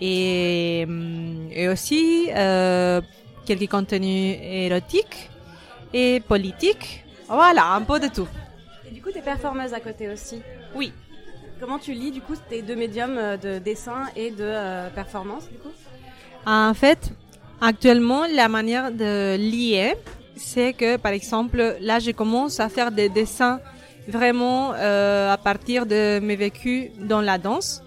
et, 0.00 0.84
hum, 0.88 1.48
et 1.52 1.68
aussi 1.68 2.28
euh, 2.34 3.00
quelques 3.44 3.70
contenus 3.70 4.36
érotiques 4.42 5.30
et 5.92 6.20
politiques. 6.20 7.04
Voilà, 7.28 7.74
un 7.74 7.82
peu 7.82 8.00
de 8.00 8.08
tout. 8.08 8.28
Et 8.88 8.92
du 8.92 9.00
coup, 9.00 9.10
t'es 9.12 9.22
performeuse 9.22 9.72
à 9.72 9.80
côté 9.80 10.08
aussi. 10.08 10.42
Oui. 10.74 10.92
Comment 11.60 11.78
tu 11.78 11.92
lis 11.92 12.10
du 12.10 12.20
coup 12.20 12.34
tes 12.50 12.60
deux 12.60 12.74
médiums 12.74 13.16
euh, 13.16 13.36
de 13.36 13.58
dessin 13.58 14.06
et 14.16 14.30
de 14.30 14.42
euh, 14.42 14.88
performance 14.90 15.48
du 15.48 15.58
coup? 15.58 15.70
En 16.44 16.74
fait, 16.74 17.12
actuellement, 17.60 18.24
la 18.26 18.48
manière 18.48 18.90
de 18.90 19.36
lier, 19.36 19.94
c'est 20.36 20.72
que, 20.72 20.96
par 20.96 21.12
exemple, 21.12 21.76
là, 21.80 21.98
je 21.98 22.10
commence 22.10 22.60
à 22.60 22.68
faire 22.68 22.90
des 22.90 23.08
dessins 23.08 23.60
vraiment 24.08 24.72
euh, 24.74 25.32
à 25.32 25.36
partir 25.36 25.86
de 25.86 26.18
mes 26.20 26.36
vécus 26.36 26.90
dans 26.98 27.20
la 27.20 27.38
danse. 27.38 27.82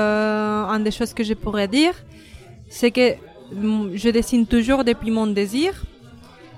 Euh, 0.00 0.64
une 0.66 0.84
des 0.84 0.90
choses 0.90 1.12
que 1.12 1.22
je 1.22 1.34
pourrais 1.34 1.68
dire, 1.68 1.92
c'est 2.68 2.90
que 2.90 3.14
mm, 3.52 3.90
je 3.94 4.08
dessine 4.08 4.46
toujours 4.46 4.84
depuis 4.84 5.10
mon 5.10 5.26
désir 5.26 5.84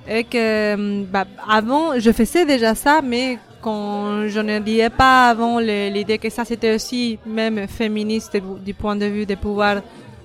et 0.08 0.24
que 0.24 0.76
mm, 0.76 1.06
bah, 1.06 1.24
avant, 1.48 1.98
je 1.98 2.12
faisais 2.12 2.46
déjà 2.46 2.74
ça, 2.74 3.00
mais 3.02 3.38
quand 3.60 4.28
je 4.28 4.40
ne 4.40 4.58
disais 4.58 4.90
pas 4.90 5.28
avant 5.28 5.58
l'idée 5.60 6.18
que 6.18 6.28
ça 6.28 6.44
c'était 6.44 6.74
aussi 6.74 7.18
même 7.24 7.68
féministe 7.68 8.36
du 8.64 8.74
point 8.74 8.96
de 8.96 9.06
vue 9.06 9.24
de 9.24 9.36
pouvoir 9.36 9.82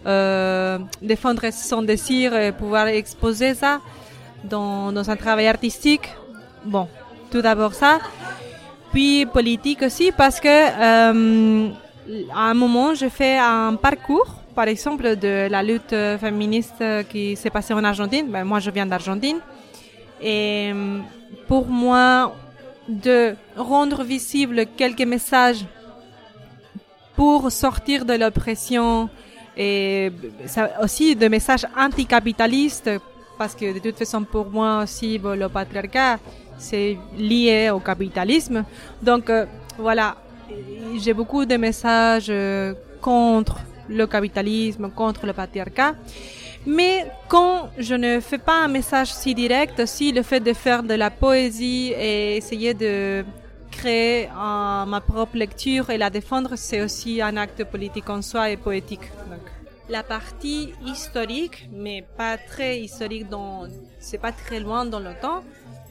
euh, 0.08 0.80
défendre 1.02 1.44
son 1.54 1.84
désir 1.84 2.36
et 2.36 2.52
pouvoir 2.52 2.88
exposer 2.88 3.54
ça 3.54 3.80
dans, 4.44 5.10
un 5.10 5.16
travail 5.16 5.48
artistique. 5.48 6.10
Bon, 6.66 6.88
tout 7.32 7.42
d'abord 7.42 7.74
ça. 7.74 8.00
Puis 8.92 9.26
politique 9.26 9.82
aussi 9.82 10.12
parce 10.12 10.40
que 10.40 10.48
euh, 10.48 11.70
à 12.34 12.42
un 12.50 12.54
moment, 12.54 12.94
je 12.94 13.10
fais 13.10 13.38
un 13.38 13.76
parcours, 13.76 14.28
par 14.56 14.68
exemple, 14.68 15.16
de 15.18 15.48
la 15.50 15.62
lutte 15.62 15.96
féministe 16.20 16.84
qui 17.10 17.36
s'est 17.36 17.50
passée 17.50 17.74
en 17.74 17.84
Argentine. 17.84 18.28
Ben, 18.28 18.44
moi, 18.44 18.60
je 18.60 18.72
viens 18.72 18.86
d'Argentine. 18.86 19.40
Et 20.22 20.72
pour 21.48 21.68
moi, 21.68 22.34
de 22.88 23.36
rendre 23.56 24.04
visible 24.04 24.66
quelques 24.78 25.02
messages 25.02 25.66
pour 27.16 27.52
sortir 27.52 28.06
de 28.06 28.14
l'oppression 28.14 29.10
et 29.58 30.12
aussi 30.82 31.16
de 31.16 31.28
messages 31.28 31.66
anticapitalistes 31.76 32.92
parce 33.38 33.56
que 33.56 33.74
de 33.74 33.80
toute 33.80 33.98
façon 33.98 34.24
pour 34.24 34.50
moi 34.50 34.84
aussi 34.84 35.18
le 35.18 35.48
patriarcat 35.48 36.20
c'est 36.58 36.98
lié 37.18 37.70
au 37.70 37.80
capitalisme. 37.80 38.64
Donc 39.02 39.30
euh, 39.30 39.46
voilà 39.78 40.16
j'ai 40.98 41.14
beaucoup 41.14 41.46
de 41.46 41.58
messages 41.58 42.28
euh, 42.30 42.74
contre 43.02 43.58
le 43.90 44.06
capitalisme 44.08 44.90
contre 44.90 45.26
le 45.26 45.34
patriarcat. 45.34 45.94
Mais 46.66 47.06
quand 47.30 47.70
je 47.78 47.96
ne 47.96 48.20
fais 48.20 48.38
pas 48.38 48.64
un 48.66 48.68
message 48.68 49.14
si 49.14 49.34
direct 49.34 49.80
aussi 49.80 50.12
le 50.12 50.22
fait 50.22 50.42
de 50.42 50.54
faire 50.54 50.84
de 50.84 50.96
la 50.96 51.10
poésie 51.10 51.94
et 51.98 52.36
essayer 52.36 52.74
de 52.74 53.24
créer 53.72 54.26
euh, 54.26 54.86
ma 54.86 55.02
propre 55.02 55.38
lecture 55.38 55.90
et 55.90 55.98
la 55.98 56.10
défendre, 56.10 56.52
c'est 56.56 56.82
aussi 56.82 57.22
un 57.22 57.38
acte 57.38 57.64
politique 57.64 58.10
en 58.10 58.22
soi 58.22 58.50
et 58.50 58.58
poétique. 58.58 59.08
La 59.90 60.04
partie 60.04 60.74
historique, 60.86 61.70
mais 61.72 62.06
pas 62.18 62.38
très 62.38 62.80
historique 62.80 63.30
dans, 63.30 63.68
c'est 64.00 64.18
pas 64.18 64.32
très 64.32 64.60
loin 64.60 64.86
dans 64.86 65.00
le 65.00 65.14
temps, 65.22 65.44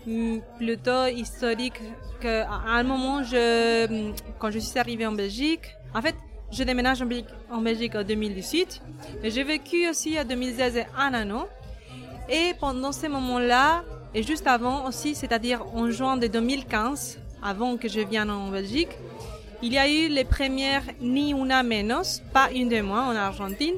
mm, 0.06 0.38
plutôt 0.58 1.06
historique 1.06 1.80
que 2.20 2.42
à 2.42 2.78
un 2.78 2.82
moment 2.82 3.22
je, 3.22 4.12
quand 4.38 4.50
je 4.50 4.58
suis 4.58 4.78
arrivée 4.78 5.06
en 5.06 5.12
Belgique, 5.12 5.76
en 5.94 6.02
fait, 6.02 6.14
je 6.50 6.62
déménage 6.62 7.02
en 7.02 7.06
Belgique, 7.06 7.28
en 7.50 7.60
Belgique 7.60 7.94
en 7.94 8.04
2018, 8.04 8.82
et 9.22 9.30
j'ai 9.30 9.42
vécu 9.42 9.88
aussi 9.88 10.16
à 10.16 10.24
2016 10.24 10.84
un 10.96 11.30
an. 11.30 11.46
Et 12.28 12.54
pendant 12.60 12.92
ces 12.92 13.08
moments-là, 13.08 13.84
et 14.14 14.22
juste 14.22 14.46
avant 14.46 14.86
aussi, 14.86 15.14
c'est-à-dire 15.14 15.64
en 15.74 15.90
juin 15.90 16.16
de 16.16 16.26
2015, 16.26 17.18
avant 17.42 17.76
que 17.76 17.88
je 17.88 18.00
vienne 18.00 18.30
en 18.30 18.48
Belgique, 18.48 18.96
il 19.62 19.72
y 19.72 19.78
a 19.78 19.88
eu 19.88 20.08
les 20.08 20.24
premières 20.24 20.82
Ni 21.00 21.32
Una 21.32 21.62
Menos, 21.62 22.22
pas 22.32 22.50
une 22.52 22.68
de 22.68 22.80
moi, 22.80 23.02
en 23.02 23.16
Argentine. 23.16 23.76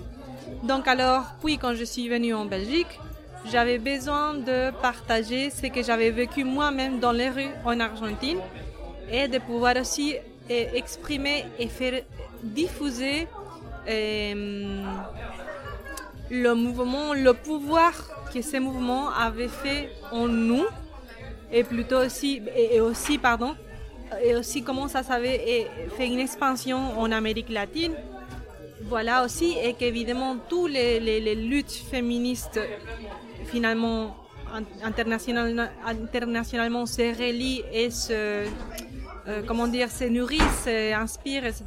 Donc 0.64 0.88
alors, 0.88 1.24
puis 1.42 1.58
quand 1.58 1.74
je 1.74 1.84
suis 1.84 2.08
venue 2.08 2.34
en 2.34 2.44
Belgique, 2.44 2.98
j'avais 3.50 3.78
besoin 3.78 4.34
de 4.34 4.70
partager 4.82 5.50
ce 5.50 5.66
que 5.66 5.82
j'avais 5.82 6.10
vécu 6.10 6.44
moi-même 6.44 6.98
dans 6.98 7.12
les 7.12 7.30
rues 7.30 7.54
en 7.64 7.78
Argentine 7.80 8.38
et 9.10 9.28
de 9.28 9.38
pouvoir 9.38 9.76
aussi 9.76 10.16
eh, 10.50 10.68
exprimer 10.74 11.44
et 11.58 11.68
faire 11.68 12.02
diffuser 12.42 13.26
euh, 13.88 14.84
le 16.30 16.54
mouvement, 16.54 17.14
le 17.14 17.32
pouvoir 17.32 17.92
que 18.34 18.42
ces 18.42 18.60
mouvements 18.60 19.10
avaient 19.10 19.48
fait 19.48 19.90
en 20.10 20.28
nous 20.28 20.66
et 21.50 21.64
plutôt 21.64 21.98
aussi 21.98 22.42
et 22.54 22.80
aussi 22.80 23.16
pardon 23.16 23.54
et 24.22 24.34
aussi 24.36 24.62
comment 24.62 24.88
ça 24.88 25.02
avait 25.08 25.36
et 25.48 25.66
fait 25.96 26.06
une 26.06 26.20
expansion 26.20 26.78
en 26.98 27.10
Amérique 27.12 27.48
latine. 27.50 27.94
Voilà 28.82 29.24
aussi 29.24 29.56
et 29.62 29.74
qu'évidemment 29.74 30.36
tous 30.48 30.66
les, 30.66 31.34
luttes 31.34 31.70
féministes 31.90 32.60
finalement 33.46 34.16
in- 34.52 34.62
international, 34.84 35.70
internationalement 35.86 36.86
se 36.86 37.02
relient 37.02 37.64
et 37.72 37.90
se 37.90 38.12
euh, 39.28 39.42
comment 39.46 39.66
dire 39.66 39.90
se 39.90 40.04
nourrissent, 40.04 40.64
se 40.64 40.92
inspirent 40.94 41.44
etc 41.44 41.62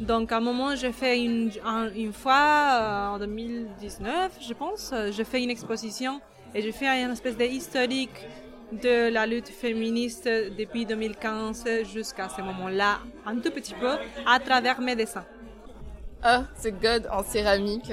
Donc 0.00 0.32
à 0.32 0.38
un 0.38 0.40
moment, 0.40 0.74
j'ai 0.74 0.90
fait 0.90 1.22
une, 1.22 1.50
un- 1.64 1.90
une 1.94 2.12
fois, 2.12 2.42
euh, 2.80 3.14
en 3.14 3.18
2019, 3.18 4.32
je 4.48 4.54
pense, 4.54 4.90
euh, 4.92 5.12
j'ai 5.12 5.22
fait 5.24 5.40
une 5.42 5.50
exposition 5.50 6.20
et 6.54 6.60
j'ai 6.62 6.72
fait 6.72 6.86
une 6.86 7.12
espèce 7.12 7.36
d'historique 7.36 8.18
de 8.72 9.12
la 9.12 9.26
lutte 9.26 9.48
féministe 9.48 10.24
depuis 10.24 10.86
2015 10.86 11.64
jusqu'à 11.92 12.28
ce 12.28 12.40
moment-là, 12.40 13.00
un 13.26 13.36
tout 13.36 13.50
petit 13.50 13.74
peu, 13.74 13.96
à 14.26 14.38
travers 14.40 14.80
mes 14.80 14.96
dessins. 14.96 15.26
Ah, 16.22 16.44
ce 16.60 16.68
god 16.68 17.08
en 17.10 17.22
céramique 17.22 17.92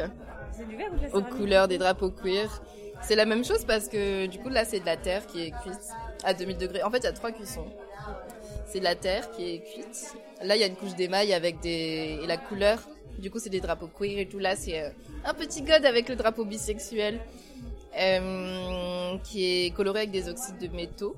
aux 1.14 1.22
couleurs 1.22 1.68
des 1.68 1.78
drapeaux 1.78 2.12
queer. 2.12 2.62
C'est 3.02 3.16
la 3.16 3.26
même 3.26 3.44
chose 3.44 3.66
parce 3.66 3.88
que 3.88 4.28
du 4.28 4.40
coup 4.40 4.50
là 4.50 4.66
c'est 4.66 4.80
de 4.80 4.86
la 4.86 4.98
terre 4.98 5.26
qui 5.26 5.42
est 5.42 5.52
cuite 5.64 5.90
à 6.24 6.34
2000 6.34 6.58
degrés. 6.58 6.84
En 6.84 6.92
fait 6.92 7.00
il 7.00 7.06
y 7.06 7.08
a 7.08 7.12
trois 7.14 7.32
cuissons. 7.32 7.66
C'est 8.68 8.80
de 8.80 8.84
la 8.84 8.96
terre 8.96 9.32
qui 9.32 9.56
est 9.56 9.60
cuite. 9.60 10.14
Là 10.44 10.56
il 10.56 10.62
y 10.62 10.64
a 10.64 10.68
une 10.68 10.76
couche 10.76 10.96
d'émail 10.96 11.34
avec 11.34 11.60
des 11.60 12.20
et 12.22 12.28
la 12.28 12.38
couleur. 12.38 12.80
Du 13.18 13.32
coup 13.32 13.40
c'est 13.40 13.50
des 13.50 13.62
drapeaux 13.62 13.88
queer 13.88 14.20
et 14.20 14.28
tout. 14.28 14.40
Là 14.40 14.56
c'est 14.56 14.80
euh, 14.82 14.90
un 15.26 15.34
petit 15.34 15.62
god 15.62 15.86
avec 15.86 16.08
le 16.08 16.16
drapeau 16.16 16.46
bisexuel 16.46 17.20
euh, 17.98 19.18
qui 19.24 19.46
est 19.46 19.76
coloré 19.76 20.00
avec 20.00 20.12
des 20.12 20.30
oxydes 20.30 20.58
de 20.58 20.68
métaux. 20.68 21.16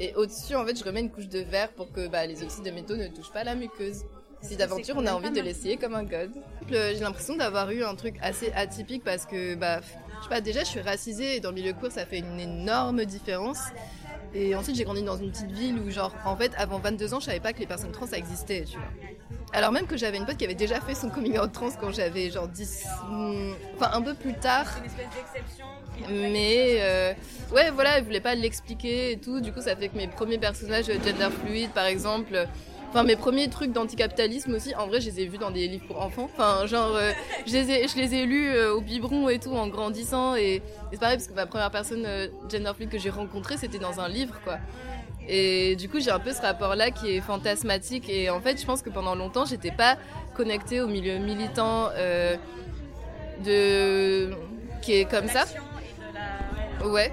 Et 0.00 0.14
au-dessus 0.14 0.54
en 0.54 0.64
fait 0.64 0.78
je 0.78 0.84
remets 0.84 1.00
une 1.00 1.10
couche 1.10 1.28
de 1.28 1.40
verre 1.40 1.70
pour 1.72 1.92
que 1.92 2.08
bah, 2.08 2.26
les 2.26 2.42
oxydes 2.42 2.64
de 2.64 2.70
métaux 2.70 2.96
ne 2.96 3.08
touchent 3.08 3.32
pas 3.32 3.44
la 3.44 3.54
muqueuse. 3.54 4.04
Si 4.42 4.56
d'aventure 4.56 4.96
on 4.98 5.06
a 5.06 5.12
envie 5.12 5.30
de 5.30 5.40
l'essayer 5.40 5.76
comme 5.76 5.94
un 5.94 6.02
god. 6.02 6.32
J'ai 6.68 6.98
l'impression 6.98 7.36
d'avoir 7.36 7.70
eu 7.70 7.84
un 7.84 7.94
truc 7.94 8.16
assez 8.22 8.50
atypique 8.52 9.04
parce 9.04 9.24
que 9.24 9.54
bah 9.54 9.80
je 9.80 10.22
sais 10.24 10.28
pas 10.28 10.40
déjà 10.40 10.60
je 10.60 10.68
suis 10.68 10.80
racisée 10.80 11.36
et 11.36 11.40
dans 11.40 11.50
le 11.50 11.56
milieu 11.56 11.72
court 11.72 11.92
ça 11.92 12.06
fait 12.06 12.18
une 12.18 12.40
énorme 12.40 13.04
différence. 13.04 13.60
Et 14.34 14.54
ensuite 14.54 14.76
j'ai 14.76 14.84
grandi 14.84 15.02
dans 15.02 15.16
une 15.16 15.30
petite 15.30 15.50
ville 15.50 15.78
où 15.78 15.90
genre 15.90 16.14
en 16.24 16.36
fait 16.36 16.52
avant 16.56 16.78
22 16.78 17.14
ans 17.14 17.20
je 17.20 17.26
savais 17.26 17.40
pas 17.40 17.52
que 17.52 17.58
les 17.58 17.66
personnes 17.66 17.92
trans 17.92 18.06
ça 18.06 18.16
existait, 18.16 18.64
tu 18.64 18.78
vois. 18.78 18.88
Alors 19.52 19.72
même 19.72 19.86
que 19.86 19.96
j'avais 19.96 20.16
une 20.16 20.24
pote 20.24 20.38
qui 20.38 20.44
avait 20.44 20.54
déjà 20.54 20.80
fait 20.80 20.94
son 20.94 21.10
coming 21.10 21.38
out 21.38 21.52
trans 21.52 21.70
quand 21.78 21.92
j'avais 21.92 22.30
genre 22.30 22.48
10 22.48 22.86
hmm, 23.10 23.52
enfin 23.76 23.90
un 23.92 24.02
peu 24.02 24.14
plus 24.14 24.34
tard. 24.34 24.66
Mais 26.08 26.78
euh, 26.80 27.12
ouais, 27.52 27.70
voilà, 27.70 27.98
elle 27.98 28.04
voulait 28.04 28.20
pas 28.20 28.34
l'expliquer 28.34 29.12
et 29.12 29.18
tout. 29.18 29.40
Du 29.40 29.52
coup, 29.52 29.60
ça 29.60 29.76
fait 29.76 29.88
que 29.88 29.96
mes 29.96 30.08
premiers 30.08 30.38
personnages 30.38 30.88
euh, 30.88 30.94
gender 31.04 31.28
fluid, 31.30 31.70
par 31.70 31.86
exemple, 31.86 32.34
euh, 32.34 32.46
enfin 32.92 33.04
mes 33.04 33.16
premiers 33.16 33.48
trucs 33.48 33.72
d'anticapitalisme 33.72 34.54
aussi, 34.54 34.74
en 34.74 34.86
vrai, 34.86 35.00
je 35.00 35.08
les 35.08 35.22
ai 35.22 35.26
vus 35.26 35.38
dans 35.38 35.50
des 35.50 35.66
livres 35.66 35.86
pour 35.86 36.02
enfants. 36.02 36.28
Enfin, 36.34 36.66
genre, 36.66 36.94
euh, 36.94 37.12
je, 37.46 37.52
les 37.52 37.70
ai, 37.70 37.88
je 37.88 37.96
les 37.96 38.14
ai 38.14 38.26
lus 38.26 38.50
euh, 38.50 38.74
au 38.74 38.82
biberon 38.82 39.30
et 39.30 39.38
tout 39.38 39.52
en 39.52 39.66
grandissant. 39.68 40.36
Et, 40.36 40.56
et 40.56 40.62
c'est 40.92 41.00
pareil 41.00 41.16
parce 41.16 41.26
que 41.26 41.34
ma 41.34 41.46
première 41.46 41.70
personne 41.70 42.04
euh, 42.06 42.28
que 42.90 42.98
j'ai 42.98 43.10
rencontrée, 43.10 43.56
c'était 43.56 43.78
dans 43.78 43.98
un 44.00 44.08
livre, 44.08 44.34
quoi. 44.44 44.58
Et 45.28 45.76
du 45.76 45.88
coup, 45.88 46.00
j'ai 46.00 46.10
un 46.10 46.18
peu 46.18 46.32
ce 46.32 46.42
rapport-là 46.42 46.90
qui 46.90 47.16
est 47.16 47.20
fantasmatique. 47.20 48.08
Et 48.10 48.28
en 48.28 48.40
fait, 48.40 48.60
je 48.60 48.66
pense 48.66 48.82
que 48.82 48.90
pendant 48.90 49.14
longtemps, 49.14 49.46
j'étais 49.46 49.70
pas 49.70 49.96
connectée 50.34 50.80
au 50.80 50.88
milieu 50.88 51.18
militant 51.18 51.88
euh, 51.96 52.36
de 53.44 54.30
qui 54.82 54.94
est 54.94 55.04
comme 55.04 55.28
ça. 55.28 55.44
Ouais. 56.84 57.12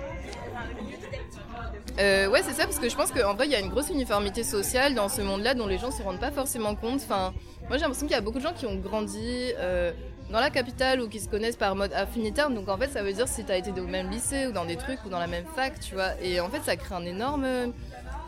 Euh, 2.00 2.30
ouais, 2.30 2.42
c'est 2.44 2.54
ça, 2.54 2.64
parce 2.64 2.80
que 2.80 2.88
je 2.90 2.96
pense 2.96 3.12
qu'en 3.12 3.34
vrai, 3.34 3.46
il 3.48 3.52
y 3.52 3.56
a 3.56 3.60
une 3.60 3.68
grosse 3.70 3.90
uniformité 3.90 4.44
sociale 4.44 4.96
dans 4.96 5.10
ce 5.10 5.22
monde-là 5.22 5.54
dont 5.54 5.68
les 5.68 5.78
gens 5.78 5.92
se 5.92 6.02
rendent 6.02 6.20
pas 6.20 6.32
forcément 6.32 6.76
compte. 6.76 7.02
Enfin, 7.04 7.34
moi, 7.68 7.78
j'ai 7.78 7.82
l'impression 7.82 8.08
qu'il 8.08 8.16
y 8.16 8.18
a 8.18 8.22
beaucoup 8.22 8.38
de 8.38 8.44
gens 8.44 8.54
qui 8.54 8.66
ont 8.66 8.76
grandi 8.76 9.52
euh, 9.58 9.92
dans 10.32 10.40
la 10.40 10.50
capitale 10.50 11.02
ou 11.02 11.10
qui 11.10 11.20
se 11.20 11.28
connaissent 11.28 11.58
par 11.58 11.76
mode 11.76 11.92
affinitaire. 11.94 12.50
Donc, 12.52 12.70
en 12.70 12.78
fait, 12.78 12.88
ça 12.88 13.04
veut 13.04 13.12
dire 13.12 13.28
si 13.28 13.44
t'as 13.44 13.58
été 13.58 13.72
au 13.72 13.86
même 13.88 14.10
lycée 14.10 14.48
ou 14.48 14.54
dans 14.54 14.64
des 14.64 14.78
trucs 14.78 15.04
ou 15.06 15.10
dans 15.10 15.20
la 15.20 15.28
même 15.28 15.44
fac, 15.56 15.78
tu 15.82 15.94
vois. 15.96 16.12
Et 16.22 16.40
en 16.40 16.50
fait, 16.50 16.62
ça 16.64 16.78
crée 16.78 16.96
un 16.96 17.06
énorme 17.06 17.46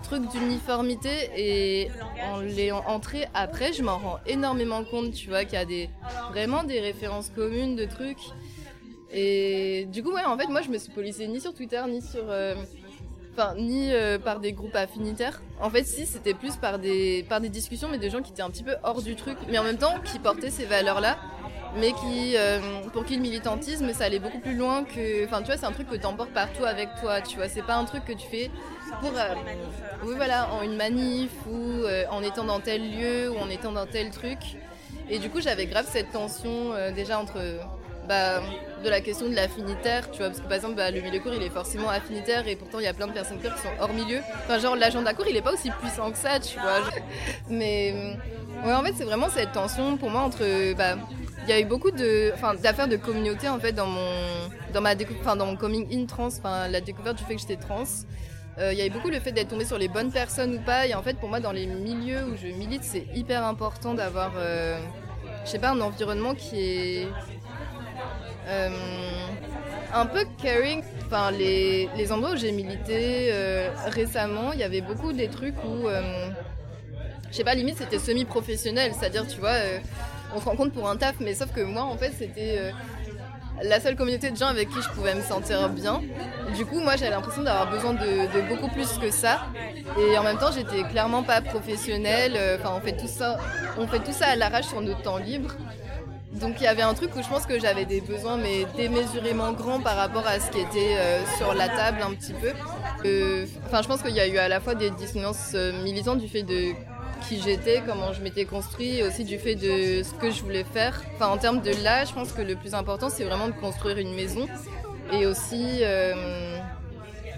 truc 0.03 0.29
d'uniformité. 0.29 1.29
Et 1.37 1.89
en 2.29 2.41
l'ayant 2.41 2.83
entré 2.87 3.27
après, 3.33 3.71
je 3.71 3.83
m'en 3.83 3.97
rends 3.99 4.19
énormément 4.27 4.83
compte, 4.83 5.13
tu 5.13 5.29
vois, 5.29 5.45
qu'il 5.45 5.53
y 5.53 5.61
a 5.61 5.65
des, 5.65 5.89
vraiment 6.31 6.65
des 6.65 6.81
références 6.81 7.29
communes 7.29 7.77
de 7.77 7.85
trucs. 7.85 8.19
Et 9.13 9.85
du 9.91 10.03
coup, 10.03 10.11
ouais, 10.11 10.25
en 10.25 10.37
fait, 10.37 10.47
moi, 10.47 10.61
je 10.61 10.69
me 10.69 10.77
suis 10.77 10.91
policée 10.91 11.27
ni 11.27 11.39
sur 11.39 11.53
Twitter, 11.53 11.81
ni 11.87 12.01
sur. 12.01 12.23
euh, 12.29 12.55
Enfin, 13.33 13.55
ni 13.57 13.93
euh, 13.93 14.19
par 14.19 14.39
des 14.41 14.51
groupes 14.51 14.75
affinitaires. 14.75 15.41
En 15.61 15.69
fait, 15.69 15.83
si, 15.85 16.05
c'était 16.05 16.33
plus 16.33 16.57
par 16.57 16.79
des, 16.79 17.25
par 17.29 17.39
des 17.39 17.47
discussions, 17.47 17.87
mais 17.89 17.97
des 17.97 18.09
gens 18.09 18.21
qui 18.21 18.31
étaient 18.31 18.41
un 18.41 18.49
petit 18.49 18.63
peu 18.63 18.75
hors 18.83 19.01
du 19.01 19.15
truc, 19.15 19.37
mais 19.49 19.57
en 19.57 19.63
même 19.63 19.77
temps 19.77 19.95
qui 20.03 20.19
portaient 20.19 20.49
ces 20.49 20.65
valeurs-là, 20.65 21.17
mais 21.77 21.93
qui, 21.93 22.35
euh, 22.35 22.59
pour 22.91 23.05
qui 23.05 23.15
le 23.15 23.21
militantisme, 23.21 23.93
ça 23.93 24.03
allait 24.03 24.19
beaucoup 24.19 24.39
plus 24.39 24.55
loin 24.55 24.83
que. 24.83 25.25
Enfin, 25.25 25.39
tu 25.39 25.45
vois, 25.45 25.55
c'est 25.55 25.65
un 25.65 25.71
truc 25.71 25.87
que 25.89 25.95
t'emportes 25.95 26.33
partout 26.33 26.65
avec 26.65 26.89
toi, 26.99 27.21
tu 27.21 27.37
vois. 27.37 27.47
C'est 27.47 27.61
pas 27.65 27.75
un 27.75 27.85
truc 27.85 28.03
que 28.03 28.11
tu 28.11 28.27
fais 28.27 28.51
pour. 28.99 29.11
euh, 29.15 29.33
oui, 30.03 30.13
voilà, 30.17 30.51
en 30.53 30.63
une 30.63 30.75
manif 30.75 31.31
ou 31.49 31.85
en 32.09 32.21
étant 32.23 32.43
dans 32.43 32.59
tel 32.59 32.81
lieu 32.81 33.31
ou 33.31 33.37
en 33.37 33.49
étant 33.49 33.71
dans 33.71 33.85
tel 33.85 34.09
truc. 34.09 34.39
Et 35.09 35.19
du 35.19 35.29
coup, 35.29 35.39
j'avais 35.39 35.67
grave 35.67 35.87
cette 35.89 36.11
tension 36.11 36.73
déjà 36.93 37.17
entre 37.17 37.39
bah, 38.09 38.41
de 38.83 38.89
la 38.89 39.01
question 39.01 39.29
de 39.29 39.35
l'affinitaire, 39.35 40.09
tu 40.11 40.19
vois, 40.19 40.27
parce 40.27 40.39
que 40.39 40.45
par 40.45 40.53
exemple, 40.53 40.75
bah, 40.75 40.91
le 40.91 41.01
milieu 41.01 41.19
court, 41.19 41.33
il 41.33 41.43
est 41.43 41.49
forcément 41.49 41.89
affinitaire 41.89 42.47
et 42.47 42.55
pourtant, 42.55 42.79
il 42.79 42.85
y 42.85 42.87
a 42.87 42.93
plein 42.93 43.07
de 43.07 43.13
personnes 43.13 43.39
queer 43.39 43.55
qui 43.55 43.61
sont 43.61 43.73
hors 43.79 43.93
milieu. 43.93 44.19
Enfin, 44.45 44.59
genre, 44.59 44.75
l'agenda 44.75 45.13
court, 45.13 45.25
il 45.29 45.35
est 45.35 45.41
pas 45.41 45.53
aussi 45.53 45.69
puissant 45.71 46.11
que 46.11 46.17
ça, 46.17 46.39
tu 46.39 46.59
vois. 46.59 46.81
Mais, 47.49 48.17
ouais, 48.65 48.73
en 48.73 48.83
fait, 48.83 48.93
c'est 48.95 49.05
vraiment 49.05 49.29
cette 49.29 49.51
tension 49.51 49.97
pour 49.97 50.09
moi 50.09 50.21
entre, 50.21 50.73
bah, 50.75 50.95
il 51.43 51.49
y 51.49 51.53
a 51.53 51.59
eu 51.59 51.65
beaucoup 51.65 51.91
de, 51.91 52.31
enfin, 52.33 52.53
d'affaires 52.55 52.87
de 52.87 52.97
communauté, 52.97 53.49
en 53.49 53.59
fait, 53.59 53.71
dans 53.71 53.87
mon, 53.87 54.09
dans 54.73 54.81
ma 54.81 54.95
dans 54.95 55.45
mon 55.45 55.55
coming 55.55 55.87
in 55.91 56.05
trans, 56.05 56.27
enfin, 56.27 56.67
la 56.67 56.81
découverte 56.81 57.17
du 57.17 57.23
fait 57.23 57.35
que 57.35 57.41
j'étais 57.41 57.57
trans. 57.57 57.83
Euh, 58.59 58.73
Il 58.73 58.77
y 58.77 58.81
avait 58.81 58.89
beaucoup 58.89 59.09
le 59.09 59.19
fait 59.19 59.31
d'être 59.31 59.47
tombé 59.47 59.65
sur 59.65 59.77
les 59.77 59.87
bonnes 59.87 60.11
personnes 60.11 60.55
ou 60.55 60.59
pas. 60.59 60.85
Et 60.85 60.93
en 60.93 61.01
fait, 61.01 61.17
pour 61.17 61.29
moi, 61.29 61.39
dans 61.39 61.53
les 61.53 61.65
milieux 61.67 62.25
où 62.25 62.35
je 62.35 62.47
milite, 62.47 62.83
c'est 62.83 63.07
hyper 63.15 63.45
important 63.45 63.93
d'avoir, 63.93 64.33
euh, 64.35 64.77
je 65.45 65.49
sais 65.49 65.59
pas, 65.59 65.69
un 65.69 65.81
environnement 65.81 66.35
qui 66.35 66.59
est 66.59 67.07
un 69.93 70.05
peu 70.05 70.25
caring. 70.41 70.83
Enfin, 71.05 71.31
les, 71.31 71.89
les 71.95 72.11
endroits 72.11 72.31
où 72.31 72.37
j'ai 72.37 72.51
milité 72.51 73.29
euh, 73.31 73.69
récemment, 73.87 74.53
il 74.53 74.59
y 74.59 74.63
avait 74.63 74.81
beaucoup 74.81 75.11
des 75.13 75.27
trucs 75.27 75.55
où, 75.65 75.87
euh, 75.87 76.29
je 77.29 77.35
sais 77.35 77.43
pas, 77.43 77.53
limite 77.53 77.77
c'était 77.77 77.99
semi-professionnel. 77.99 78.93
C'est-à-dire, 78.97 79.27
tu 79.27 79.39
vois, 79.39 79.49
euh, 79.49 79.79
on 80.35 80.39
se 80.39 80.45
rencontre 80.45 80.71
pour 80.71 80.89
un 80.89 80.95
taf, 80.95 81.15
mais 81.19 81.33
sauf 81.33 81.51
que 81.51 81.61
moi, 81.61 81.83
en 81.83 81.97
fait, 81.97 82.13
c'était 82.17 82.57
euh, 82.59 82.71
la 83.63 83.79
seule 83.79 83.95
communauté 83.95 84.31
de 84.31 84.37
gens 84.37 84.47
avec 84.47 84.69
qui 84.69 84.81
je 84.81 84.89
pouvais 84.89 85.13
me 85.13 85.21
sentir 85.21 85.67
bien. 85.69 86.01
Du 86.55 86.65
coup, 86.65 86.79
moi, 86.79 86.95
j'avais 86.95 87.11
l'impression 87.11 87.43
d'avoir 87.43 87.69
besoin 87.69 87.93
de, 87.93 88.49
beaucoup 88.49 88.69
plus 88.69 88.97
que 88.97 89.11
ça. 89.11 89.47
Et 89.99 90.17
en 90.17 90.23
même 90.23 90.37
temps, 90.37 90.51
j'étais 90.51 90.83
clairement 90.83 91.23
pas 91.23 91.41
professionnelle. 91.41 92.33
Euh, 92.37 92.57
Enfin, 92.59 92.73
on 92.77 92.81
fait 92.81 92.95
tout 92.95 93.07
ça, 93.07 93.37
on 93.77 93.87
fait 93.87 93.99
tout 93.99 94.13
ça 94.13 94.27
à 94.27 94.35
l'arrache 94.35 94.67
sur 94.67 94.79
notre 94.81 95.01
temps 95.01 95.17
libre. 95.17 95.55
Donc 96.33 96.55
il 96.59 96.63
y 96.63 96.67
avait 96.67 96.81
un 96.81 96.93
truc 96.93 97.13
où 97.15 97.21
je 97.21 97.27
pense 97.27 97.45
que 97.45 97.59
j'avais 97.59 97.83
des 97.85 97.99
besoins 97.99 98.37
mais 98.37 98.65
démesurément 98.77 99.51
grands 99.51 99.81
par 99.81 99.97
rapport 99.97 100.25
à 100.25 100.39
ce 100.39 100.49
qui 100.49 100.59
était 100.59 100.95
euh, 100.97 101.19
sur 101.37 101.53
la 101.53 101.67
table 101.67 102.01
un 102.01 102.13
petit 102.13 102.33
peu. 102.33 102.51
Euh, 103.05 103.45
Enfin 103.65 103.81
je 103.81 103.87
pense 103.87 104.01
qu'il 104.01 104.15
y 104.15 104.19
a 104.19 104.27
eu 104.27 104.37
à 104.37 104.47
la 104.47 104.61
fois 104.61 104.73
des 104.73 104.91
dissonances 104.91 105.51
euh, 105.55 105.83
militantes 105.83 106.19
du 106.19 106.29
fait 106.29 106.43
de 106.43 106.71
qui 107.27 107.41
j'étais, 107.41 107.83
comment 107.85 108.13
je 108.13 108.21
m'étais 108.21 108.45
construit, 108.45 108.97
et 108.97 109.03
aussi 109.03 109.25
du 109.25 109.37
fait 109.37 109.55
de 109.55 110.03
ce 110.03 110.13
que 110.13 110.31
je 110.31 110.41
voulais 110.41 110.63
faire. 110.63 111.03
Enfin 111.15 111.27
en 111.27 111.37
termes 111.37 111.61
de 111.61 111.71
là, 111.83 112.05
je 112.05 112.13
pense 112.13 112.31
que 112.31 112.41
le 112.41 112.55
plus 112.55 112.73
important 112.73 113.09
c'est 113.09 113.25
vraiment 113.25 113.47
de 113.47 113.53
construire 113.53 113.97
une 113.97 114.15
maison 114.15 114.47
et 115.11 115.25
aussi 115.25 115.81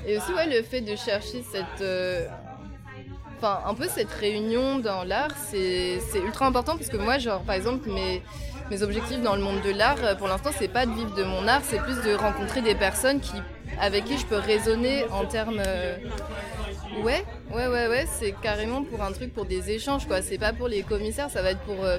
et 0.05 0.17
aussi 0.17 0.33
ouais 0.33 0.47
le 0.47 0.61
fait 0.61 0.81
de 0.81 0.95
chercher 0.95 1.43
cette 1.51 1.83
enfin 3.37 3.61
un 3.65 3.73
peu 3.73 3.87
cette 3.87 4.11
réunion 4.11 4.77
dans 4.77 5.03
l'art 5.03 5.35
c'est 5.49 5.99
ultra 6.23 6.45
important 6.45 6.77
parce 6.77 6.89
que 6.89 6.97
moi 6.97 7.17
genre 7.17 7.41
par 7.41 7.55
exemple 7.55 7.89
mes 7.89 8.21
mes 8.69 8.81
objectifs 8.83 9.21
dans 9.21 9.35
le 9.35 9.41
monde 9.41 9.61
de 9.61 9.71
l'art 9.71 9.97
euh, 10.03 10.15
pour 10.15 10.27
l'instant 10.27 10.49
c'est 10.57 10.67
pas 10.67 10.85
de 10.85 10.91
vivre 10.91 11.13
de 11.15 11.23
mon 11.23 11.47
art 11.47 11.61
c'est 11.63 11.79
plus 11.79 12.01
de 12.01 12.13
rencontrer 12.15 12.61
des 12.61 12.75
personnes 12.75 13.19
qui 13.19 13.33
avec 13.79 14.05
qui 14.05 14.17
je 14.17 14.25
peux 14.25 14.37
raisonner 14.37 15.05
en 15.11 15.25
termes 15.25 15.61
euh, 15.65 15.95
ouais 17.03 17.23
ouais 17.51 17.67
ouais 17.67 17.87
ouais 17.87 18.05
c'est 18.11 18.31
carrément 18.41 18.83
pour 18.83 19.01
un 19.03 19.11
truc 19.11 19.33
pour 19.33 19.45
des 19.45 19.71
échanges 19.71 20.07
quoi 20.07 20.21
c'est 20.21 20.37
pas 20.37 20.53
pour 20.53 20.67
les 20.67 20.81
commissaires 20.83 21.29
ça 21.29 21.41
va 21.41 21.51
être 21.51 21.61
pour 21.61 21.83
euh, 21.83 21.97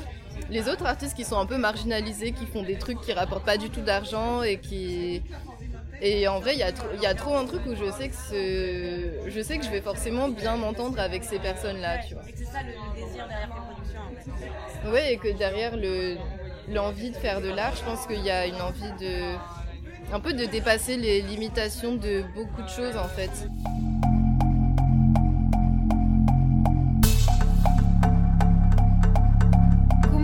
les 0.50 0.68
autres 0.68 0.86
artistes 0.86 1.14
qui 1.16 1.24
sont 1.24 1.38
un 1.38 1.46
peu 1.46 1.58
marginalisés 1.58 2.32
qui 2.32 2.46
font 2.46 2.62
des 2.62 2.76
trucs 2.76 3.00
qui 3.00 3.12
rapportent 3.12 3.44
pas 3.44 3.56
du 3.56 3.70
tout 3.70 3.82
d'argent 3.82 4.42
et 4.42 4.58
qui 4.58 5.22
et 6.02 6.26
en 6.28 6.38
vrai, 6.40 6.54
il 6.54 6.58
y, 6.58 6.62
a 6.64 6.72
trop- 6.72 6.88
il 6.96 7.00
y 7.00 7.06
a 7.06 7.14
trop 7.14 7.34
un 7.34 7.46
truc 7.46 7.62
où 7.66 7.74
je 7.74 7.90
sais 7.92 8.08
que 8.08 8.14
ce... 8.14 9.30
je 9.30 9.40
sais 9.40 9.58
que 9.58 9.64
je 9.64 9.70
vais 9.70 9.80
forcément 9.80 10.28
bien 10.28 10.56
m'entendre 10.56 10.98
avec 10.98 11.24
ces 11.24 11.38
personnes-là, 11.38 11.98
tu 12.06 12.14
vois. 12.14 12.24
C'est 12.34 12.44
ça 12.44 12.58
le, 12.62 12.72
le 12.72 13.06
désir 13.06 13.26
derrière 13.26 13.48
tes 13.48 13.72
productions. 13.72 14.00
en 14.02 14.82
fait. 14.84 14.90
Ouais, 14.90 15.14
et 15.14 15.16
que 15.18 15.28
derrière 15.28 15.76
le 15.76 16.16
l'envie 16.68 17.10
de 17.10 17.16
faire 17.16 17.40
de 17.40 17.48
l'art, 17.48 17.74
je 17.76 17.82
pense 17.84 18.06
qu'il 18.06 18.22
y 18.22 18.30
a 18.30 18.46
une 18.46 18.60
envie 18.60 18.92
de 19.00 19.34
un 20.12 20.20
peu 20.20 20.32
de 20.32 20.44
dépasser 20.44 20.96
les 20.96 21.22
limitations 21.22 21.94
de 21.94 22.22
beaucoup 22.34 22.62
de 22.62 22.68
choses 22.68 22.96
en 22.96 23.08
fait. 23.08 23.30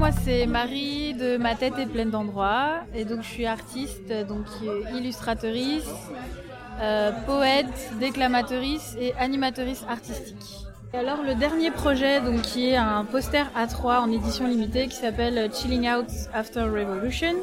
Moi, 0.01 0.13
c'est 0.25 0.47
Marie 0.47 1.13
de 1.13 1.37
Ma 1.37 1.55
tête 1.57 1.75
est 1.79 1.85
pleine 1.85 2.09
d'endroits. 2.09 2.81
Et 2.95 3.05
donc, 3.05 3.23
je 3.23 3.29
suis 3.29 3.45
artiste, 3.45 4.11
donc 4.27 4.47
illustratrice, 4.95 5.91
euh, 6.81 7.13
poète, 7.27 7.67
déclamatrice 8.01 8.97
et 8.99 9.13
animatrice 9.19 9.85
artistique. 9.87 10.70
Et 10.93 10.99
alors 10.99 11.23
le 11.23 11.37
dernier 11.37 11.71
projet, 11.71 12.21
donc 12.21 12.43
qui 12.43 12.71
est 12.71 12.77
un 12.77 13.05
poster 13.05 13.47
A3 13.57 14.01
en 14.01 14.11
édition 14.11 14.49
limitée 14.49 14.89
qui 14.89 14.97
s'appelle 14.97 15.49
Chilling 15.53 15.89
Out 15.89 16.09
After 16.35 16.63
Revolution. 16.63 17.35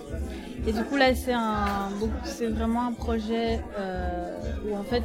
Et 0.68 0.74
du 0.74 0.84
coup 0.84 0.98
là 0.98 1.16
c'est 1.16 1.32
un, 1.32 1.90
donc 2.02 2.10
c'est 2.26 2.48
vraiment 2.48 2.88
un 2.88 2.92
projet 2.92 3.62
euh, 3.80 4.38
où 4.68 4.76
en 4.76 4.84
fait, 4.84 5.04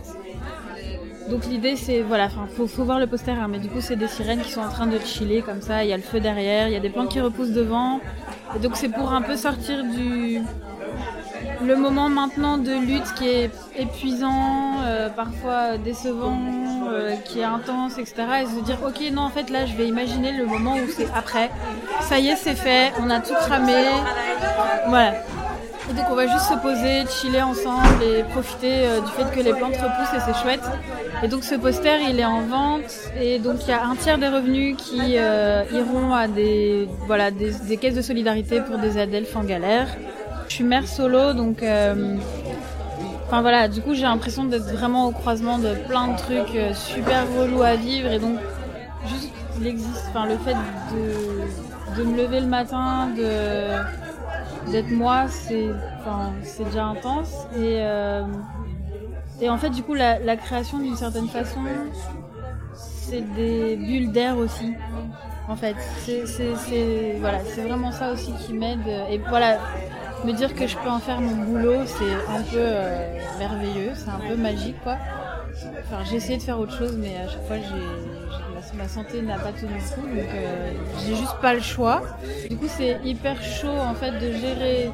donc 1.31 1.47
l'idée 1.47 1.77
c'est 1.77 2.03
voilà, 2.03 2.25
enfin 2.25 2.49
faut, 2.57 2.67
faut 2.67 2.83
voir 2.83 2.99
le 2.99 3.07
poster, 3.07 3.31
hein, 3.31 3.47
mais 3.49 3.61
du 3.61 3.69
coup 3.69 3.81
c'est 3.81 3.95
des 3.95 4.09
sirènes 4.09 4.41
qui 4.41 4.51
sont 4.51 4.63
en 4.63 4.71
train 4.71 4.89
de 4.89 4.99
chiller 4.99 5.43
comme 5.43 5.61
ça. 5.61 5.85
Il 5.85 5.91
y 5.91 5.93
a 5.93 5.97
le 5.97 6.03
feu 6.03 6.19
derrière, 6.19 6.67
il 6.67 6.73
y 6.73 6.77
a 6.77 6.81
des 6.81 6.91
plantes 6.91 7.11
qui 7.11 7.21
repoussent 7.21 7.53
devant. 7.53 8.01
Et 8.57 8.59
donc 8.59 8.75
c'est 8.75 8.89
pour 8.89 9.13
un 9.13 9.23
peu 9.23 9.37
sortir 9.37 9.85
du 9.85 10.41
le 11.65 11.77
moment 11.77 12.09
maintenant 12.09 12.59
de 12.59 12.73
lutte 12.73 13.15
qui 13.15 13.29
est 13.29 13.51
épuisant, 13.79 14.83
euh, 14.85 15.09
parfois 15.09 15.79
décevant, 15.79 16.41
euh, 16.93 17.17
qui 17.25 17.41
est 17.41 17.45
intense, 17.45 17.99
etc. 17.99 18.15
Et 18.43 18.47
se 18.47 18.61
dire, 18.65 18.79
ok, 18.87 19.01
non, 19.13 19.23
en 19.23 19.31
fait, 19.31 19.51
là, 19.51 19.67
je 19.67 19.75
vais 19.75 19.87
imaginer 19.87 20.33
le 20.33 20.47
moment 20.47 20.75
où 20.75 20.91
c'est 20.95 21.09
après. 21.15 21.51
Ça 22.03 22.19
y 22.19 22.29
est, 22.29 22.37
c'est 22.37 22.55
fait, 22.55 22.93
on 23.01 23.11
a 23.11 23.21
tout 23.21 23.35
cramé. 23.35 23.85
Voilà. 24.89 25.15
Et 25.91 25.95
donc, 25.95 26.05
on 26.11 26.15
va 26.15 26.27
juste 26.27 26.49
se 26.49 26.55
poser, 26.55 27.05
chiller 27.11 27.43
ensemble 27.43 28.03
et 28.03 28.23
profiter 28.23 28.87
euh, 28.87 29.01
du 29.01 29.11
fait 29.13 29.25
que 29.35 29.45
les 29.45 29.53
plantes 29.53 29.77
repoussent 29.77 30.15
et 30.15 30.21
c'est 30.25 30.41
chouette. 30.41 30.63
Et 31.23 31.29
donc, 31.29 31.45
ce 31.45 31.55
poster, 31.55 31.99
il 32.09 32.21
est 32.21 32.25
en 32.25 32.43
vente. 32.43 33.11
Et 33.21 33.39
donc, 33.39 33.57
il 33.63 33.71
y 33.71 33.73
a 33.73 33.85
un 33.85 33.97
tiers 33.97 34.19
des 34.19 34.29
revenus 34.29 34.77
qui 34.77 35.01
euh, 35.17 35.65
iront 35.73 36.15
à 36.15 36.29
des, 36.29 36.89
voilà, 37.07 37.31
des, 37.31 37.77
caisses 37.77 37.95
de 37.95 38.03
solidarité 38.03 38.61
pour 38.61 38.79
des 38.79 38.99
adelphes 38.99 39.35
en 39.35 39.45
galère. 39.45 39.89
Je 40.49 40.55
suis 40.55 40.65
mère 40.65 40.87
solo, 40.87 41.33
donc 41.33 41.63
Enfin 43.33 43.41
voilà, 43.41 43.67
du 43.67 43.81
coup 43.81 43.95
j'ai 43.95 44.03
l'impression 44.03 44.45
d'être 44.45 44.71
vraiment 44.75 45.07
au 45.07 45.11
croisement 45.11 45.57
de 45.57 45.73
plein 45.89 46.09
de 46.09 46.19
trucs 46.19 46.55
euh, 46.55 46.75
super 46.75 47.25
relous 47.35 47.63
à 47.63 47.77
vivre 47.77 48.11
et 48.11 48.19
donc 48.19 48.37
juste 49.07 49.33
l'existe, 49.59 50.05
enfin 50.11 50.27
le 50.27 50.37
fait 50.37 50.53
de, 50.53 51.97
de 51.97 52.05
me 52.05 52.19
lever 52.19 52.41
le 52.41 52.47
matin, 52.47 53.09
de 53.17 54.71
d'être 54.71 54.91
moi, 54.91 55.29
c'est 55.29 55.71
enfin 56.01 56.35
c'est 56.43 56.65
déjà 56.65 56.85
intense 56.85 57.47
et 57.57 57.79
euh, 57.81 58.23
et 59.41 59.49
en 59.49 59.57
fait 59.57 59.71
du 59.71 59.83
coup 59.83 59.95
la, 59.95 60.19
la 60.19 60.37
création 60.37 60.79
d'une 60.79 60.97
certaine 60.97 61.29
façon 61.29 61.61
c'est 62.75 63.23
des 63.35 63.77
bulles 63.77 64.13
d'air 64.13 64.37
aussi 64.37 64.75
en 65.49 65.57
fait. 65.57 65.77
C'est 66.05 67.17
voilà 67.19 67.39
c'est 67.47 67.63
vraiment 67.63 67.93
ça 67.93 68.13
aussi 68.13 68.35
qui 68.45 68.53
m'aide 68.53 68.87
et 69.11 69.17
voilà 69.27 69.57
me 70.25 70.33
dire 70.33 70.55
que 70.55 70.67
je 70.67 70.77
peux 70.77 70.89
en 70.89 70.99
faire 70.99 71.21
mon 71.21 71.45
boulot, 71.45 71.85
c'est 71.87 72.13
un 72.31 72.43
peu 72.43 72.59
euh, 72.59 73.19
merveilleux, 73.39 73.93
c'est 73.95 74.11
un 74.11 74.21
peu 74.29 74.37
magique 74.37 74.77
quoi. 74.83 74.97
Enfin, 75.81 76.03
j'ai 76.09 76.17
essayé 76.17 76.39
de 76.39 76.43
faire 76.43 76.59
autre 76.59 76.77
chose, 76.77 76.97
mais 76.97 77.17
à 77.17 77.29
chaque 77.29 77.47
fois, 77.47 77.57
ma, 78.75 78.89
santé 78.89 79.21
n'a 79.23 79.39
pas 79.39 79.53
tenu 79.53 79.73
le 79.75 79.95
coup, 79.95 80.07
donc 80.07 80.35
euh, 80.35 80.73
j'ai 81.05 81.15
juste 81.15 81.37
pas 81.41 81.55
le 81.55 81.61
choix. 81.61 82.03
Du 82.49 82.57
coup, 82.57 82.67
c'est 82.69 83.01
hyper 83.05 83.43
chaud 83.43 83.69
en 83.69 83.95
fait 83.95 84.13
de 84.13 84.33
gérer 84.33 84.91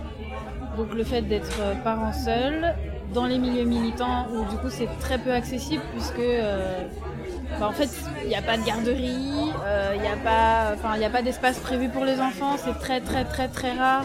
donc 0.79 0.95
le 0.95 1.03
fait 1.03 1.23
d'être 1.23 1.61
euh, 1.61 1.75
parent 1.83 2.13
seul 2.13 2.75
dans 3.13 3.27
les 3.27 3.39
milieux 3.39 3.65
militants 3.65 4.29
où 4.33 4.45
du 4.49 4.57
coup 4.59 4.71
c'est 4.71 4.89
très 5.01 5.19
peu 5.19 5.33
accessible 5.33 5.83
puisque 5.93 6.21
euh, 6.21 6.83
bah, 7.59 7.69
en 7.69 7.73
fait 7.73 7.91
il 8.23 8.29
n'y 8.29 8.37
a 8.37 8.43
pas 8.43 8.57
de 8.57 8.65
garderie, 8.65 9.51
euh, 9.65 9.93
il 9.97 10.01
n'y 10.01 10.07
a 10.09 10.17
pas, 10.17 10.73
enfin 10.75 10.97
il 10.97 11.03
a 11.03 11.11
pas 11.11 11.23
d'espace 11.23 11.59
prévu 11.59 11.89
pour 11.89 12.05
les 12.05 12.21
enfants, 12.21 12.57
c'est 12.57 12.79
très 12.79 13.01
très 13.01 13.25
très 13.25 13.49
très 13.49 13.73
rare. 13.73 14.05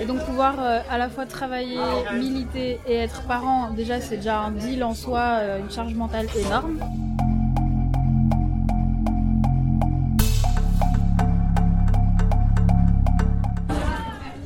Et 0.00 0.06
donc 0.06 0.24
pouvoir 0.24 0.54
euh, 0.58 0.78
à 0.90 0.96
la 0.96 1.10
fois 1.10 1.26
travailler, 1.26 1.76
militer 2.14 2.80
et 2.86 2.96
être 2.96 3.20
parent, 3.24 3.70
déjà 3.70 4.00
c'est 4.00 4.16
déjà 4.16 4.40
un 4.40 4.50
deal 4.50 4.82
en 4.82 4.94
soi, 4.94 5.20
euh, 5.20 5.58
une 5.58 5.70
charge 5.70 5.92
mentale 5.92 6.26
énorme. 6.34 6.78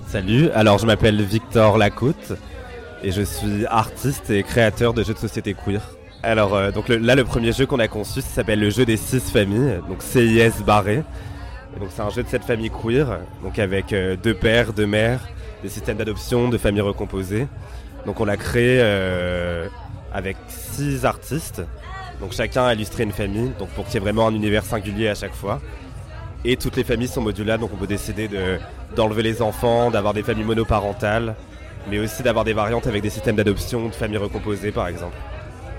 Salut, 0.08 0.50
alors 0.50 0.78
je 0.78 0.86
m'appelle 0.86 1.22
Victor 1.22 1.78
Lacôte 1.78 2.32
et 3.04 3.12
je 3.12 3.22
suis 3.22 3.64
artiste 3.66 4.30
et 4.30 4.42
créateur 4.42 4.92
de 4.92 5.04
jeux 5.04 5.14
de 5.14 5.18
société 5.18 5.54
queer. 5.54 5.82
Alors 6.24 6.56
euh, 6.56 6.72
donc 6.72 6.88
là 6.88 7.14
le 7.14 7.22
premier 7.22 7.52
jeu 7.52 7.64
qu'on 7.64 7.78
a 7.78 7.86
conçu 7.86 8.22
s'appelle 8.22 8.58
le 8.58 8.70
jeu 8.70 8.84
des 8.84 8.96
six 8.96 9.30
familles, 9.30 9.78
donc 9.88 10.02
CIS 10.02 10.64
barré. 10.66 11.04
Donc 11.78 11.90
c'est 11.90 12.02
un 12.02 12.10
jeu 12.10 12.24
de 12.24 12.28
cette 12.28 12.44
famille 12.44 12.70
queer, 12.70 13.20
donc 13.44 13.60
avec 13.60 13.94
deux 14.22 14.34
pères, 14.34 14.72
deux 14.72 14.86
mères, 14.86 15.20
des 15.64 15.70
systèmes 15.70 15.96
d'adoption, 15.96 16.48
de 16.50 16.58
familles 16.58 16.82
recomposées. 16.82 17.48
Donc 18.04 18.20
on 18.20 18.26
l'a 18.26 18.36
créé 18.36 18.80
euh, 18.82 19.66
avec 20.12 20.36
six 20.46 21.06
artistes, 21.06 21.62
donc 22.20 22.32
chacun 22.32 22.66
a 22.66 22.74
illustré 22.74 23.02
une 23.02 23.12
famille, 23.12 23.50
donc 23.58 23.70
pour 23.70 23.86
qu'il 23.86 23.94
y 23.94 23.96
ait 23.96 24.00
vraiment 24.00 24.26
un 24.28 24.34
univers 24.34 24.64
singulier 24.64 25.08
à 25.08 25.14
chaque 25.14 25.34
fois. 25.34 25.60
Et 26.44 26.56
toutes 26.58 26.76
les 26.76 26.84
familles 26.84 27.08
sont 27.08 27.22
modulables, 27.22 27.62
donc 27.62 27.70
on 27.72 27.78
peut 27.78 27.86
décider 27.86 28.28
de- 28.28 28.58
d'enlever 28.94 29.22
les 29.22 29.40
enfants, 29.40 29.90
d'avoir 29.90 30.12
des 30.12 30.22
familles 30.22 30.44
monoparentales, 30.44 31.34
mais 31.90 31.98
aussi 31.98 32.22
d'avoir 32.22 32.44
des 32.44 32.52
variantes 32.52 32.86
avec 32.86 33.02
des 33.02 33.08
systèmes 33.08 33.36
d'adoption, 33.36 33.88
de 33.88 33.94
familles 33.94 34.18
recomposées 34.18 34.70
par 34.70 34.86
exemple. 34.86 35.16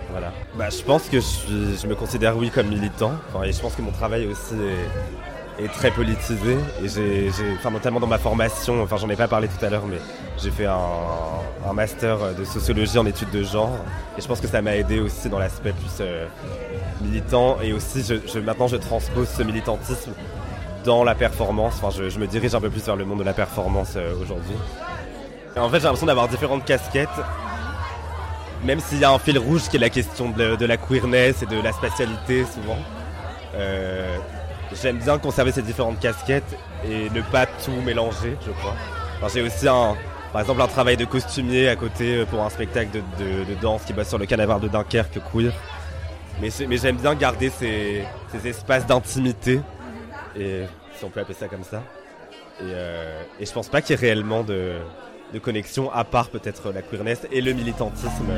Voilà. 0.10 0.34
Bah, 0.58 0.69
je 0.71 0.82
pense 0.82 1.10
que 1.10 1.19
je, 1.19 1.86
me 1.86 1.93
considère 1.93 2.36
oui 2.36 2.50
comme 2.50 2.69
militant, 2.69 3.12
et 3.45 3.52
je 3.52 3.60
pense 3.62 3.76
que 3.76 3.84
mon 3.84 3.91
travail 3.91 4.26
aussi 4.26 4.56
est, 4.56 5.35
est 5.59 5.71
très 5.71 5.91
politisé, 5.91 6.57
et 6.83 6.87
j'ai, 6.87 7.29
enfin, 7.57 7.71
notamment 7.71 7.99
dans 7.99 8.07
ma 8.07 8.17
formation, 8.17 8.81
enfin 8.83 8.97
j'en 8.97 9.09
ai 9.09 9.15
pas 9.15 9.27
parlé 9.27 9.47
tout 9.47 9.63
à 9.65 9.69
l'heure, 9.69 9.85
mais 9.87 9.97
j'ai 10.37 10.51
fait 10.51 10.65
un, 10.65 10.77
un 11.69 11.73
master 11.73 12.33
de 12.37 12.43
sociologie 12.43 12.97
en 12.97 13.05
études 13.05 13.31
de 13.31 13.41
genre, 13.43 13.71
et 14.17 14.21
je 14.21 14.27
pense 14.27 14.41
que 14.41 14.47
ça 14.47 14.61
m'a 14.61 14.75
aidé 14.75 14.99
aussi 14.99 15.29
dans 15.29 15.39
l'aspect 15.39 15.71
plus 15.71 15.97
euh, 16.01 16.25
militant, 17.01 17.57
et 17.61 17.71
aussi 17.73 18.03
je, 18.03 18.15
je- 18.27 18.39
maintenant 18.39 18.67
je 18.67 18.75
transpose 18.75 19.29
ce 19.29 19.43
militantisme 19.43 20.11
dans 20.83 21.03
la 21.03 21.15
performance. 21.15 21.75
Enfin, 21.81 21.89
je, 21.97 22.09
je 22.09 22.19
me 22.19 22.27
dirige 22.27 22.53
un 22.53 22.61
peu 22.61 22.69
plus 22.69 22.83
vers 22.85 22.95
le 22.95 23.05
monde 23.05 23.19
de 23.19 23.23
la 23.23 23.33
performance 23.33 23.93
euh, 23.95 24.13
aujourd'hui. 24.21 24.55
En 25.57 25.69
fait, 25.69 25.77
j'ai 25.77 25.83
l'impression 25.83 26.05
d'avoir 26.07 26.27
différentes 26.27 26.65
casquettes, 26.65 27.07
même 28.63 28.79
s'il 28.81 28.99
y 28.99 29.05
a 29.05 29.11
un 29.11 29.19
fil 29.19 29.39
rouge 29.39 29.69
qui 29.69 29.77
est 29.77 29.79
la 29.79 29.89
question 29.89 30.29
de, 30.31 30.55
de 30.57 30.65
la 30.65 30.75
queerness 30.77 31.43
et 31.43 31.45
de 31.45 31.61
la 31.61 31.71
spatialité 31.71 32.43
souvent. 32.45 32.77
Euh, 33.55 34.17
J'aime 34.73 34.97
bien 34.97 35.17
conserver 35.19 35.51
ces 35.51 35.62
différentes 35.62 35.99
casquettes 35.99 36.58
et 36.88 37.10
ne 37.10 37.21
pas 37.21 37.45
tout 37.45 37.71
mélanger, 37.86 38.36
je 38.45 38.51
crois. 38.51 38.75
J'ai 39.34 39.41
aussi 39.41 39.67
un, 39.67 39.95
par 40.32 40.41
exemple 40.41 40.62
un 40.62 40.67
travail 40.67 40.97
de 40.97 41.06
costumier 41.06 41.69
à 41.69 41.75
côté 41.75 42.17
euh, 42.17 42.25
pour 42.25 42.41
un 42.41 42.49
spectacle 42.49 42.89
de, 43.19 43.54
danse 43.62 43.84
qui 43.86 43.93
bosse 43.93 44.10
sur 44.10 44.17
le 44.17 44.25
canavard 44.25 44.60
de 44.60 44.67
Dunkerque 44.67 45.19
queer. 45.32 45.51
Mais, 46.41 46.49
j'ai- 46.49 46.67
mais 46.67 46.78
j'aime 46.78 46.97
bien 46.97 47.15
garder 47.15 47.49
ces, 47.49 48.04
ces 48.32 48.47
espaces 48.49 48.86
d'intimité 48.86 49.62
et 50.38 50.63
si 50.97 51.06
on 51.06 51.10
peut 51.10 51.21
appeler 51.21 51.36
ça 51.39 51.47
comme 51.47 51.63
ça. 51.63 51.82
Et, 52.60 52.63
euh, 52.65 53.21
et 53.39 53.45
je 53.45 53.51
pense 53.51 53.69
pas 53.69 53.82
qu'il 53.82 53.95
y 53.95 53.99
ait 53.99 54.01
réellement 54.01 54.43
de 54.43 54.80
connexion 55.41 55.91
à 55.91 56.04
part 56.06 56.30
peut-être 56.30 56.71
la 56.71 56.82
queerness 56.82 57.28
et 57.32 57.41
le 57.41 57.54
militantisme. 57.54 58.32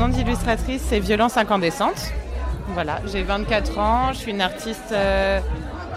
Nom 0.00 0.08
d'illustratrice, 0.08 0.80
c'est 0.88 0.98
Violence 0.98 1.36
Incandescente. 1.36 2.10
Voilà, 2.68 3.00
j'ai 3.04 3.22
24 3.22 3.78
ans, 3.78 4.12
je 4.14 4.18
suis 4.18 4.30
une 4.30 4.40
artiste 4.40 4.92
euh, 4.92 5.40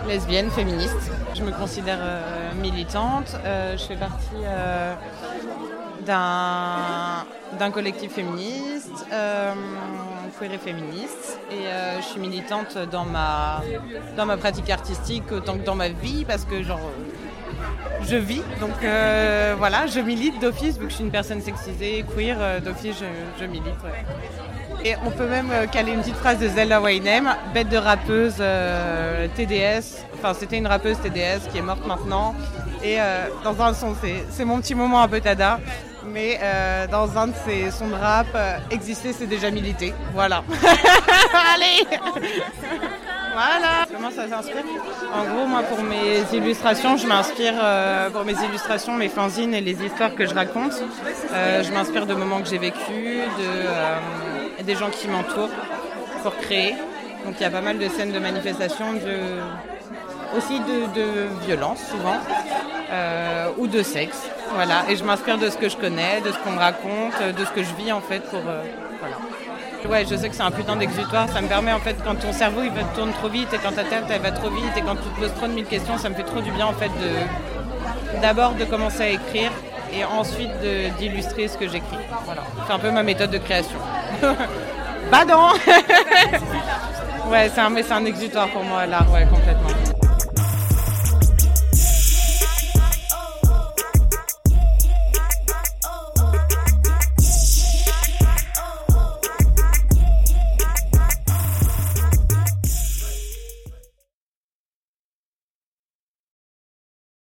lesbienne, 0.09 0.51
féministe. 0.51 1.09
Je 1.33 1.41
me 1.41 1.51
considère 1.51 1.99
euh, 2.01 2.51
militante. 2.61 3.37
Euh, 3.45 3.77
je 3.77 3.83
fais 3.83 3.95
partie 3.95 4.43
d'un 6.05 7.71
collectif 7.71 8.11
féministe, 8.11 9.05
et 10.41 10.57
féministe. 10.57 11.39
Et 11.49 11.63
je 11.99 12.03
suis 12.03 12.19
militante 12.19 12.77
dans 12.91 13.05
ma, 13.05 13.61
dans 14.17 14.25
ma 14.25 14.35
pratique 14.35 14.69
artistique 14.69 15.31
autant 15.31 15.57
que 15.57 15.63
dans 15.63 15.75
ma 15.75 15.87
vie 15.87 16.25
parce 16.25 16.43
que 16.43 16.61
genre, 16.61 16.81
je 18.07 18.15
vis. 18.15 18.41
Donc 18.59 18.71
euh, 18.83 19.55
voilà, 19.57 19.87
je 19.87 19.99
milite 19.99 20.39
d'office, 20.41 20.77
vu 20.77 20.85
que 20.85 20.89
je 20.91 20.95
suis 20.95 21.03
une 21.03 21.11
personne 21.11 21.41
sexisée, 21.41 22.05
queer, 22.15 22.37
euh, 22.39 22.59
d'office 22.59 22.95
je, 23.39 23.45
milite. 23.45 23.63
Et 24.85 24.95
on 25.05 25.11
peut 25.11 25.27
même 25.27 25.49
euh, 25.51 25.65
caler 25.67 25.93
une 25.93 26.01
petite 26.01 26.15
phrase 26.17 26.39
de 26.39 26.47
Zelda 26.47 26.81
Waynem, 26.81 27.33
bête 27.53 27.69
de 27.69 27.77
rappeuse 27.77 28.35
TDS. 29.35 30.03
Enfin, 30.15 30.33
c'était 30.33 30.57
une 30.57 30.67
rappeuse 30.67 30.97
TDS 30.99 31.49
qui 31.51 31.57
est 31.57 31.61
morte 31.61 31.85
maintenant. 31.85 32.35
Et 32.83 32.97
dans 33.43 33.61
un 33.61 33.73
son, 33.73 33.95
c'est- 34.29 34.43
mon 34.45 34.59
petit 34.59 34.75
moment 34.75 35.01
un 35.01 35.07
peu 35.07 35.21
tada. 35.21 35.59
Mais 36.05 36.37
dans 36.91 37.17
un 37.17 37.27
de 37.27 37.33
ses 37.45 37.71
sons 37.71 37.87
de 37.87 37.93
rap, 37.93 38.27
exister, 38.71 39.13
c'est 39.13 39.25
déjà 39.27 39.49
militer. 39.51 39.93
Voilà. 40.13 40.43
Allez 41.53 41.97
Voilà 43.33 43.85
Comment 43.91 44.11
ça 44.11 44.27
s'inspire 44.27 44.63
En 45.13 45.23
gros, 45.23 45.45
moi, 45.47 45.63
pour 45.63 45.81
mes 45.83 46.21
illustrations, 46.33 46.97
je 46.97 47.07
m'inspire, 47.07 47.53
euh, 47.61 48.09
pour 48.09 48.25
mes 48.25 48.33
illustrations, 48.33 48.93
mes 48.93 49.09
fanzines 49.09 49.53
et 49.53 49.61
les 49.61 49.83
histoires 49.83 50.13
que 50.13 50.25
je 50.25 50.33
raconte, 50.35 50.73
euh, 51.33 51.63
je 51.63 51.71
m'inspire 51.71 52.05
de 52.05 52.13
moments 52.13 52.41
que 52.41 52.47
j'ai 52.47 52.59
vécus, 52.59 52.79
de, 53.39 53.47
euh, 53.65 53.99
des 54.63 54.75
gens 54.75 54.89
qui 54.89 55.07
m'entourent 55.07 55.49
pour 56.21 56.35
créer. 56.37 56.75
Donc 57.25 57.35
il 57.39 57.43
y 57.43 57.45
a 57.45 57.49
pas 57.49 57.61
mal 57.61 57.79
de 57.79 57.87
scènes 57.89 58.11
de 58.11 58.19
manifestation, 58.19 58.93
de, 58.93 60.37
aussi 60.37 60.59
de, 60.59 60.93
de 60.93 61.45
violence 61.45 61.79
souvent, 61.89 62.17
ou 63.57 63.67
de 63.67 63.81
sexe. 63.81 64.29
Voilà, 64.53 64.83
et 64.89 64.95
je 64.95 65.03
m'inspire 65.03 65.37
de 65.39 65.49
ce 65.49 65.57
que 65.57 65.69
je 65.69 65.77
connais, 65.77 66.21
de 66.21 66.31
ce 66.31 66.37
qu'on 66.39 66.51
me 66.51 66.59
raconte, 66.59 67.13
de 67.35 67.45
ce 67.45 67.51
que 67.51 67.63
je 67.63 67.73
vis 67.75 67.91
en 67.91 68.01
fait 68.01 68.19
pour. 68.29 68.41
voilà. 68.41 69.17
Ouais, 69.89 70.05
je 70.09 70.15
sais 70.15 70.29
que 70.29 70.35
c'est 70.35 70.43
un 70.43 70.51
putain 70.51 70.75
d'exutoire. 70.75 71.27
Ça 71.29 71.41
me 71.41 71.47
permet 71.47 71.71
en 71.73 71.79
fait, 71.79 71.95
quand 72.03 72.15
ton 72.15 72.31
cerveau 72.31 72.61
il 72.63 72.71
tourne 72.95 73.11
trop 73.11 73.27
vite 73.27 73.53
et 73.53 73.57
quand 73.57 73.71
ta 73.71 73.83
tête 73.83 74.05
elle 74.09 74.21
va 74.21 74.31
trop 74.31 74.49
vite 74.49 74.71
et 74.77 74.81
quand 74.81 74.95
tu 74.95 75.09
te 75.09 75.19
poses 75.19 75.33
trop 75.35 75.47
de 75.47 75.53
mille 75.53 75.65
questions, 75.65 75.97
ça 75.97 76.09
me 76.09 76.15
fait 76.15 76.23
trop 76.23 76.41
du 76.41 76.51
bien 76.51 76.65
en 76.67 76.73
fait 76.73 76.87
de 76.87 78.21
d'abord 78.21 78.53
de 78.53 78.63
commencer 78.65 79.03
à 79.03 79.09
écrire 79.09 79.51
et 79.91 80.05
ensuite 80.05 80.51
d'illustrer 80.97 81.47
ce 81.47 81.57
que 81.57 81.67
j'écris. 81.67 81.97
Voilà, 82.25 82.41
c'est 82.65 82.73
un 82.73 82.79
peu 82.79 82.91
ma 82.91 83.03
méthode 83.03 83.31
de 83.31 83.37
création. 83.37 83.77
Badant 85.11 85.49
Ouais, 87.29 87.49
c'est 87.53 87.61
un, 87.61 87.69
mais 87.69 87.83
c'est 87.83 87.93
un 87.93 88.05
exutoire 88.05 88.47
pour 88.49 88.63
moi 88.63 88.85
l'art, 88.85 89.11
ouais, 89.11 89.25
complètement. 89.25 89.92